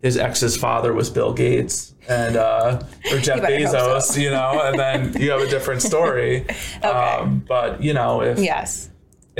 his 0.04 0.16
ex's 0.16 0.56
father 0.58 0.94
was 0.94 1.10
Bill 1.10 1.34
Gates 1.34 1.96
and 2.08 2.36
uh, 2.38 2.82
or 3.12 3.18
Jeff 3.28 3.40
Bezos, 3.42 4.02
so. 4.04 4.20
you 4.20 4.30
know, 4.30 4.62
and 4.64 4.78
then 4.80 5.20
you 5.20 5.32
have 5.32 5.42
a 5.42 5.50
different 5.50 5.82
story. 5.82 6.46
um, 6.84 7.44
but 7.48 7.82
you 7.84 7.94
know, 7.94 8.22
if 8.22 8.38
yes. 8.38 8.88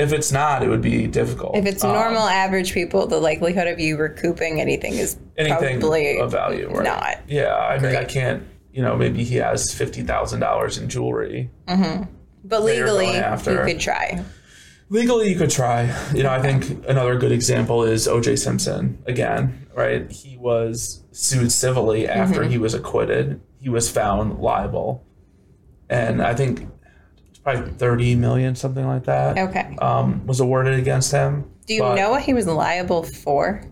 If 0.00 0.12
it's 0.12 0.32
not, 0.32 0.62
it 0.62 0.68
would 0.68 0.82
be 0.82 1.06
difficult. 1.06 1.56
If 1.56 1.66
it's 1.66 1.84
Um, 1.84 1.92
normal 1.92 2.22
average 2.22 2.72
people, 2.72 3.06
the 3.06 3.18
likelihood 3.20 3.66
of 3.68 3.78
you 3.78 3.96
recouping 3.96 4.60
anything 4.60 4.94
is 4.94 5.16
anything 5.36 5.80
probably 5.80 6.18
of 6.18 6.30
value, 6.32 6.68
right? 6.72 6.84
not. 6.84 7.16
Yeah, 7.28 7.54
I 7.54 7.78
mean, 7.78 7.94
I 7.96 8.04
can't. 8.04 8.42
You 8.72 8.82
know, 8.82 8.96
maybe 8.96 9.24
he 9.24 9.36
has 9.36 9.72
fifty 9.74 10.02
thousand 10.02 10.40
dollars 10.40 10.78
in 10.78 10.88
jewelry. 10.88 11.50
But 11.66 12.62
you're 12.64 12.90
legally, 12.92 13.16
you 13.16 13.64
could 13.64 13.80
try. 13.80 14.24
Legally, 14.88 15.30
you 15.30 15.36
could 15.38 15.50
try. 15.50 15.94
You 16.14 16.22
know, 16.24 16.30
I 16.30 16.40
think 16.40 16.84
another 16.88 17.16
good 17.16 17.30
example 17.32 17.84
is 17.84 18.08
O.J. 18.08 18.36
Simpson. 18.36 18.98
Again, 19.06 19.66
right? 19.74 20.10
He 20.10 20.36
was 20.36 21.04
sued 21.12 21.52
civilly 21.52 22.08
after 22.08 22.40
Mm-hmm. 22.40 22.50
he 22.50 22.58
was 22.58 22.74
acquitted. 22.74 23.40
He 23.60 23.68
was 23.68 23.88
found 23.90 24.38
liable, 24.40 25.04
and 25.88 26.22
I 26.22 26.34
think 26.34 26.66
probably 27.42 27.70
thirty 27.72 28.14
million, 28.14 28.54
something 28.54 28.86
like 28.86 29.04
that. 29.04 29.38
Okay. 29.38 29.76
Um, 29.80 30.26
was 30.26 30.40
awarded 30.40 30.78
against 30.78 31.10
him. 31.12 31.50
Do 31.66 31.74
you 31.74 31.80
know 31.80 32.10
what 32.10 32.22
he 32.22 32.34
was 32.34 32.46
liable 32.46 33.02
for? 33.02 33.62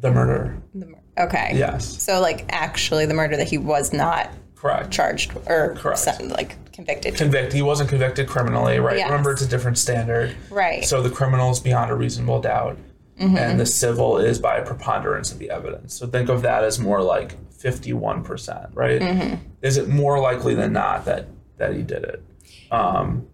the 0.00 0.10
murder? 0.10 0.56
The 0.74 0.94
Okay. 1.18 1.52
Yes, 1.54 2.02
So, 2.02 2.20
like, 2.20 2.44
actually, 2.50 3.06
the 3.06 3.14
murder 3.14 3.38
that 3.38 3.48
he 3.48 3.56
was 3.56 3.94
not 3.94 4.28
correct. 4.54 4.90
charged 4.90 5.32
or 5.46 5.74
Correct. 5.78 5.98
sen- 6.00 6.28
like 6.28 6.54
convicted. 6.72 7.14
Convict. 7.16 7.54
He 7.54 7.62
wasn't 7.62 7.88
convicted 7.88 8.28
criminally, 8.28 8.78
right? 8.78 8.98
Yes. 8.98 9.08
Remember, 9.08 9.32
it's 9.32 9.40
a 9.40 9.48
different 9.48 9.78
standard. 9.78 10.36
right. 10.50 10.84
So 10.84 11.00
the 11.00 11.08
criminal 11.08 11.50
is 11.50 11.58
beyond 11.60 11.90
a 11.90 11.94
reasonable 11.94 12.42
doubt, 12.42 12.76
and 13.18 13.58
the 13.58 13.64
civil 13.64 14.18
is 14.18 14.38
by 14.38 14.58
a 14.58 14.64
preponderance 14.66 15.32
of 15.32 15.38
the 15.38 15.48
evidence. 15.50 15.94
So 15.94 16.06
think 16.06 16.28
of 16.28 16.42
that 16.42 16.62
as 16.64 16.78
more 16.78 17.00
like 17.02 17.34
fifty-one 17.50 18.22
percent, 18.22 18.66
right? 18.74 19.38
Is 19.62 19.78
it 19.78 19.88
more 19.88 20.20
likely 20.20 20.54
than 20.54 20.74
not 20.74 21.06
that 21.06 21.28
that 21.56 21.74
he 21.74 21.80
did 21.82 22.04
it? 22.04 22.22
Um, 22.76 23.26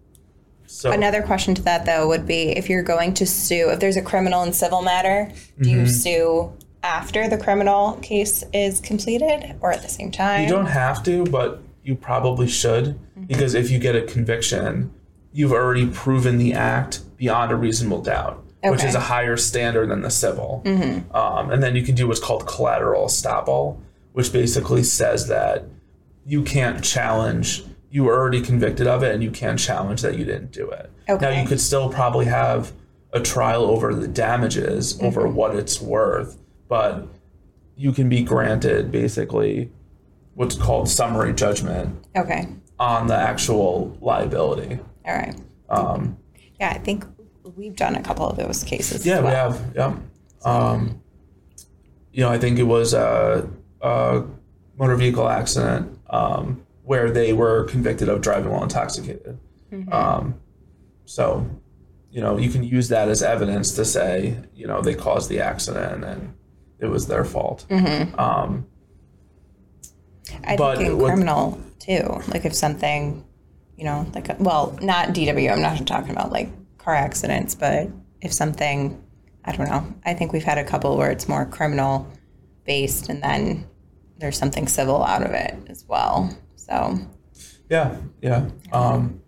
so 0.65 0.91
Another 0.91 1.21
question 1.21 1.53
to 1.55 1.61
that, 1.63 1.85
though, 1.85 2.07
would 2.07 2.25
be 2.25 2.49
if 2.57 2.69
you're 2.69 2.83
going 2.83 3.13
to 3.15 3.25
sue, 3.25 3.69
if 3.69 3.79
there's 3.79 3.97
a 3.97 4.01
criminal 4.01 4.41
and 4.41 4.55
civil 4.55 4.81
matter, 4.81 5.31
do 5.61 5.69
Mm-hmm. 5.69 5.79
you 5.81 5.87
sue 5.87 6.53
after 6.81 7.27
the 7.29 7.37
criminal 7.37 7.93
case 8.01 8.43
is 8.53 8.79
completed 8.79 9.55
or 9.61 9.71
at 9.71 9.81
the 9.83 9.87
same 9.89 10.11
time? 10.11 10.43
you 10.43 10.49
don't 10.49 10.65
have 10.67 11.03
to, 11.03 11.25
but 11.25 11.61
you 11.83 11.95
probably 11.95 12.47
should 12.47 12.97
because 13.27 13.53
if 13.53 13.69
you 13.69 13.77
get 13.79 13.95
a 13.95 14.01
conviction, 14.01 14.91
you've 15.31 15.51
already 15.51 15.87
proven 15.87 16.37
the 16.37 16.53
act 16.53 17.01
beyond 17.17 17.51
a 17.51 17.55
reasonable 17.55 18.01
doubt, 18.01 18.43
which 18.63 18.83
is 18.83 18.95
a 18.95 18.99
higher 18.99 19.37
standard 19.37 19.89
than 19.89 20.01
the 20.01 20.09
civil. 20.09 20.61
Um, 21.13 21.51
and 21.51 21.61
then 21.61 21.75
you 21.75 21.83
can 21.83 21.95
do 21.95 22.07
what's 22.07 22.19
called 22.19 22.47
collateral 22.47 23.05
estoppel, 23.07 23.79
which 24.13 24.31
basically 24.33 24.83
says 24.83 25.27
that 25.27 25.65
you 26.25 26.41
can't 26.43 26.83
challenge. 26.83 27.63
You 27.93 28.05
were 28.05 28.17
already 28.17 28.41
convicted 28.41 28.87
of 28.87 29.03
it, 29.03 29.13
and 29.13 29.21
you 29.23 29.29
can't 29.29 29.59
challenge 29.59 30.01
that 30.01 30.17
you 30.17 30.25
didn't 30.25 30.51
do 30.51 30.67
it. 30.71 30.89
Okay. 31.07 31.23
Now 31.29 31.39
you 31.39 31.47
could 31.47 31.61
still 31.61 31.89
probably 31.89 32.25
have 32.25 32.71
a 33.11 33.19
trial 33.19 33.65
over 33.65 33.93
the 33.93 34.07
damages, 34.07 34.99
over 34.99 35.27
what 35.27 35.55
it's 35.55 35.79
worth, 35.79 36.39
but 36.67 37.07
you 37.75 37.91
can 37.91 38.09
be 38.09 38.23
granted 38.23 38.91
basically 38.91 39.69
what's 40.33 40.55
called 40.55 40.89
summary 40.89 41.33
judgment 41.33 42.03
Okay. 42.15 42.47
on 42.79 43.05
the 43.05 43.15
actual 43.15 43.95
liability. 44.01 44.79
All 45.05 45.13
right. 45.13 45.35
Um, 45.69 46.17
Yeah, 46.59 46.69
I 46.71 46.79
think 46.79 47.05
we've 47.55 47.75
done 47.75 47.93
a 47.95 48.01
couple 48.01 48.27
of 48.27 48.37
those 48.37 48.63
cases. 48.63 49.05
yeah, 49.05 49.17
as 49.19 49.23
we 49.23 49.29
have. 49.29 49.61
Yeah. 49.75 49.95
Um, 50.43 50.99
you 52.11 52.21
know, 52.21 52.29
I 52.29 52.39
think 52.39 52.57
it 52.57 52.63
was 52.63 52.95
a, 52.95 53.47
a 53.81 54.23
motor 54.79 54.95
vehicle 54.95 55.29
accident 55.29 55.99
um, 56.09 56.65
where 56.83 57.09
they 57.11 57.33
were 57.33 57.63
convicted 57.65 58.09
of 58.09 58.21
driving 58.21 58.51
while 58.51 58.63
intoxicated. 58.63 59.37
Um, 59.91 60.35
so, 61.05 61.49
you 62.11 62.21
know, 62.21 62.37
you 62.37 62.49
can 62.49 62.63
use 62.63 62.89
that 62.89 63.07
as 63.09 63.23
evidence 63.23 63.71
to 63.75 63.85
say, 63.85 64.37
you 64.53 64.67
know, 64.67 64.81
they 64.81 64.93
caused 64.93 65.29
the 65.29 65.39
accident 65.39 66.03
and 66.03 66.33
it 66.79 66.85
was 66.87 67.07
their 67.07 67.25
fault. 67.25 67.65
Um, 67.71 68.67
I 70.45 70.55
But 70.55 70.77
think 70.77 70.89
in 70.89 70.97
what- 70.97 71.07
criminal 71.07 71.59
too. 71.79 72.21
Like 72.27 72.45
if 72.45 72.53
something, 72.55 73.23
you 73.77 73.85
know, 73.85 74.05
like 74.13 74.29
a, 74.29 74.35
well, 74.39 74.77
not 74.81 75.09
DW. 75.09 75.51
I'm 75.51 75.61
not 75.61 75.85
talking 75.87 76.11
about 76.11 76.31
like 76.31 76.49
car 76.77 76.93
accidents, 76.95 77.55
but 77.55 77.89
if 78.21 78.31
something, 78.33 79.01
I 79.45 79.51
don't 79.55 79.67
know. 79.69 79.85
I 80.05 80.13
think 80.13 80.31
we've 80.33 80.43
had 80.43 80.57
a 80.57 80.63
couple 80.63 80.95
where 80.97 81.11
it's 81.11 81.27
more 81.27 81.45
criminal 81.45 82.07
based, 82.65 83.09
and 83.09 83.21
then 83.21 83.65
there's 84.19 84.37
something 84.37 84.67
civil 84.67 85.03
out 85.03 85.23
of 85.23 85.31
it 85.31 85.55
as 85.67 85.83
well. 85.87 86.29
So 86.67 86.99
Yeah, 87.69 87.97
yeah. 88.21 88.49
Um, 88.71 89.21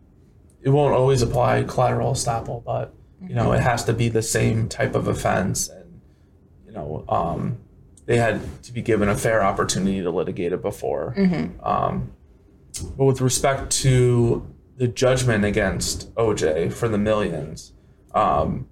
it 0.62 0.70
won't 0.70 0.96
always 0.96 1.22
apply 1.22 1.64
collateral 1.64 2.14
estoppel, 2.14 2.64
but 2.64 2.94
you 3.28 3.36
know 3.36 3.52
it 3.54 3.62
has 3.62 3.84
to 3.86 3.94
be 3.94 4.10
the 4.10 4.22
same 4.22 4.68
type 4.68 4.96
of 4.96 5.08
offense, 5.08 5.70
and 5.70 6.02
you 6.66 6.72
know 6.72 7.06
um, 7.08 7.58
they 8.06 8.18
had 8.18 8.42
to 8.64 8.72
be 8.72 8.82
given 8.82 9.10
a 9.10 9.16
fair 9.16 9.44
opportunity 9.44 10.02
to 10.02 10.10
litigate 10.10 10.54
it 10.54 10.62
before. 10.62 11.14
Um, 11.64 12.12
but 12.98 13.06
with 13.06 13.22
respect 13.22 13.72
to 13.84 14.46
the 14.78 14.88
judgment 14.88 15.46
against 15.46 16.14
OJ 16.16 16.74
for 16.74 16.90
the 16.90 16.98
millions, 16.98 17.74
um, 18.14 18.68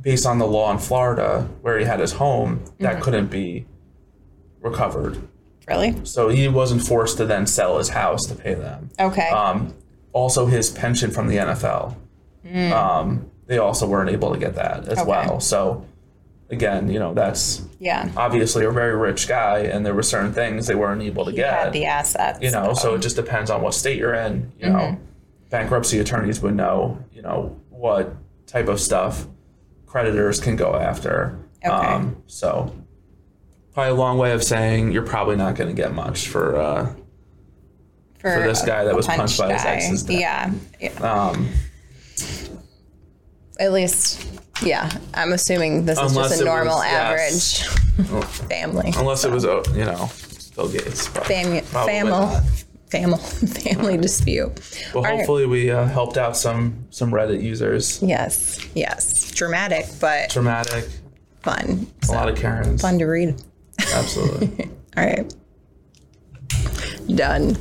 based 0.00 0.26
on 0.26 0.38
the 0.38 0.46
law 0.46 0.70
in 0.72 0.78
Florida 0.78 1.48
where 1.62 1.78
he 1.78 1.84
had 1.84 2.00
his 2.00 2.12
home, 2.12 2.64
that 2.80 3.00
couldn't 3.02 3.28
be 3.28 3.66
recovered. 4.60 5.28
Really, 5.68 5.94
So 6.04 6.28
he 6.28 6.48
wasn't 6.48 6.82
forced 6.82 7.16
to 7.18 7.26
then 7.26 7.46
sell 7.46 7.78
his 7.78 7.90
house 7.90 8.26
to 8.26 8.34
pay 8.34 8.54
them 8.54 8.90
okay, 8.98 9.28
um, 9.30 9.74
also 10.12 10.46
his 10.46 10.70
pension 10.70 11.10
from 11.10 11.28
the 11.28 11.36
NFL. 11.36 11.94
Um, 12.72 13.30
they 13.46 13.58
also 13.58 13.86
weren't 13.86 14.10
able 14.10 14.32
to 14.32 14.38
get 14.38 14.54
that 14.54 14.88
as 14.88 14.98
Okay. 14.98 15.08
well. 15.08 15.40
So 15.40 15.84
again, 16.50 16.88
you 16.90 16.98
know, 16.98 17.12
that's 17.14 17.62
yeah. 17.78 18.10
obviously 18.16 18.64
a 18.64 18.70
very 18.70 18.96
rich 18.96 19.28
guy, 19.28 19.58
and 19.60 19.84
there 19.84 19.94
were 19.94 20.02
certain 20.02 20.32
things 20.32 20.66
they 20.66 20.74
weren't 20.74 21.02
able 21.02 21.24
to 21.26 21.30
He 21.30 21.36
get. 21.38 21.52
had 21.52 21.72
the 21.72 21.84
assets. 21.84 22.38
you 22.42 22.50
know, 22.50 22.72
so 22.74 22.94
it 22.94 23.00
just 23.02 23.16
depends 23.16 23.50
on 23.50 23.60
what 23.62 23.74
state 23.74 23.98
you're 23.98 24.14
in. 24.14 24.50
You 24.58 24.70
know, 24.70 24.98
bankruptcy 25.50 25.98
attorneys 25.98 26.40
would 26.40 26.54
know, 26.54 26.98
you 27.12 27.22
know, 27.22 27.56
what 27.70 28.14
type 28.46 28.68
of 28.68 28.80
stuff 28.80 29.26
creditors 29.86 30.40
can 30.40 30.56
go 30.56 30.74
after. 30.74 31.38
Okay. 31.64 31.68
Um, 31.74 32.22
so 32.26 32.72
probably 33.78 33.92
a 33.92 33.96
long 33.96 34.18
way 34.18 34.32
of 34.32 34.42
saying 34.42 34.90
you're 34.90 35.06
probably 35.06 35.36
not 35.36 35.54
going 35.54 35.68
to 35.68 35.82
get 35.82 35.94
much 35.94 36.26
for. 36.26 36.56
Uh, 36.56 36.92
for 38.18 38.42
this 38.42 38.64
a- 38.64 38.66
guy 38.66 38.82
that 38.82 38.96
was 38.96 39.06
punched 39.06 39.38
by 39.38 39.52
his 39.52 39.64
ex's 39.64 40.02
dad. 40.02 40.18
Yeah, 40.80 40.90
yeah. 40.90 41.28
um, 41.30 41.48
At 43.60 43.72
least, 43.72 44.28
yeah. 44.64 44.90
I'm 45.14 45.32
assuming 45.32 45.84
this 45.84 45.96
is 45.96 46.12
just 46.12 46.40
a 46.40 46.44
normal 46.44 46.78
was- 46.78 46.86
yes. 46.86 47.62
average 47.62 48.26
family. 48.48 48.92
Unless 48.96 49.24
it 49.24 49.30
was, 49.30 49.44
oh, 49.44 49.62
you 49.72 49.84
know, 49.84 50.10
Bill 50.56 50.68
Gates. 50.68 51.08
But, 51.10 51.26
Fam- 51.26 51.64
probably 51.66 51.92
family, 51.92 52.36
family, 52.90 53.18
family 53.62 53.96
dispute. 53.96 54.60
Well, 54.92 55.04
right. 55.04 55.18
hopefully 55.18 55.46
we 55.46 55.70
uh, 55.70 55.84
helped 55.86 56.18
out 56.18 56.36
some 56.36 56.84
some 56.90 57.12
Reddit 57.12 57.44
users. 57.44 58.02
Yes, 58.02 58.58
yes. 58.74 59.30
Dramatic, 59.30 59.86
but 60.00 60.30
Dramatic, 60.30 60.88
fun. 61.42 61.86
a 62.08 62.12
lot 62.12 62.28
of 62.28 62.36
Karens. 62.36 62.82
Fun 62.82 62.98
to 62.98 63.04
read. 63.04 63.40
Absolutely. 63.92 64.70
All 64.96 65.04
right. 65.06 65.34
Done. 67.14 67.56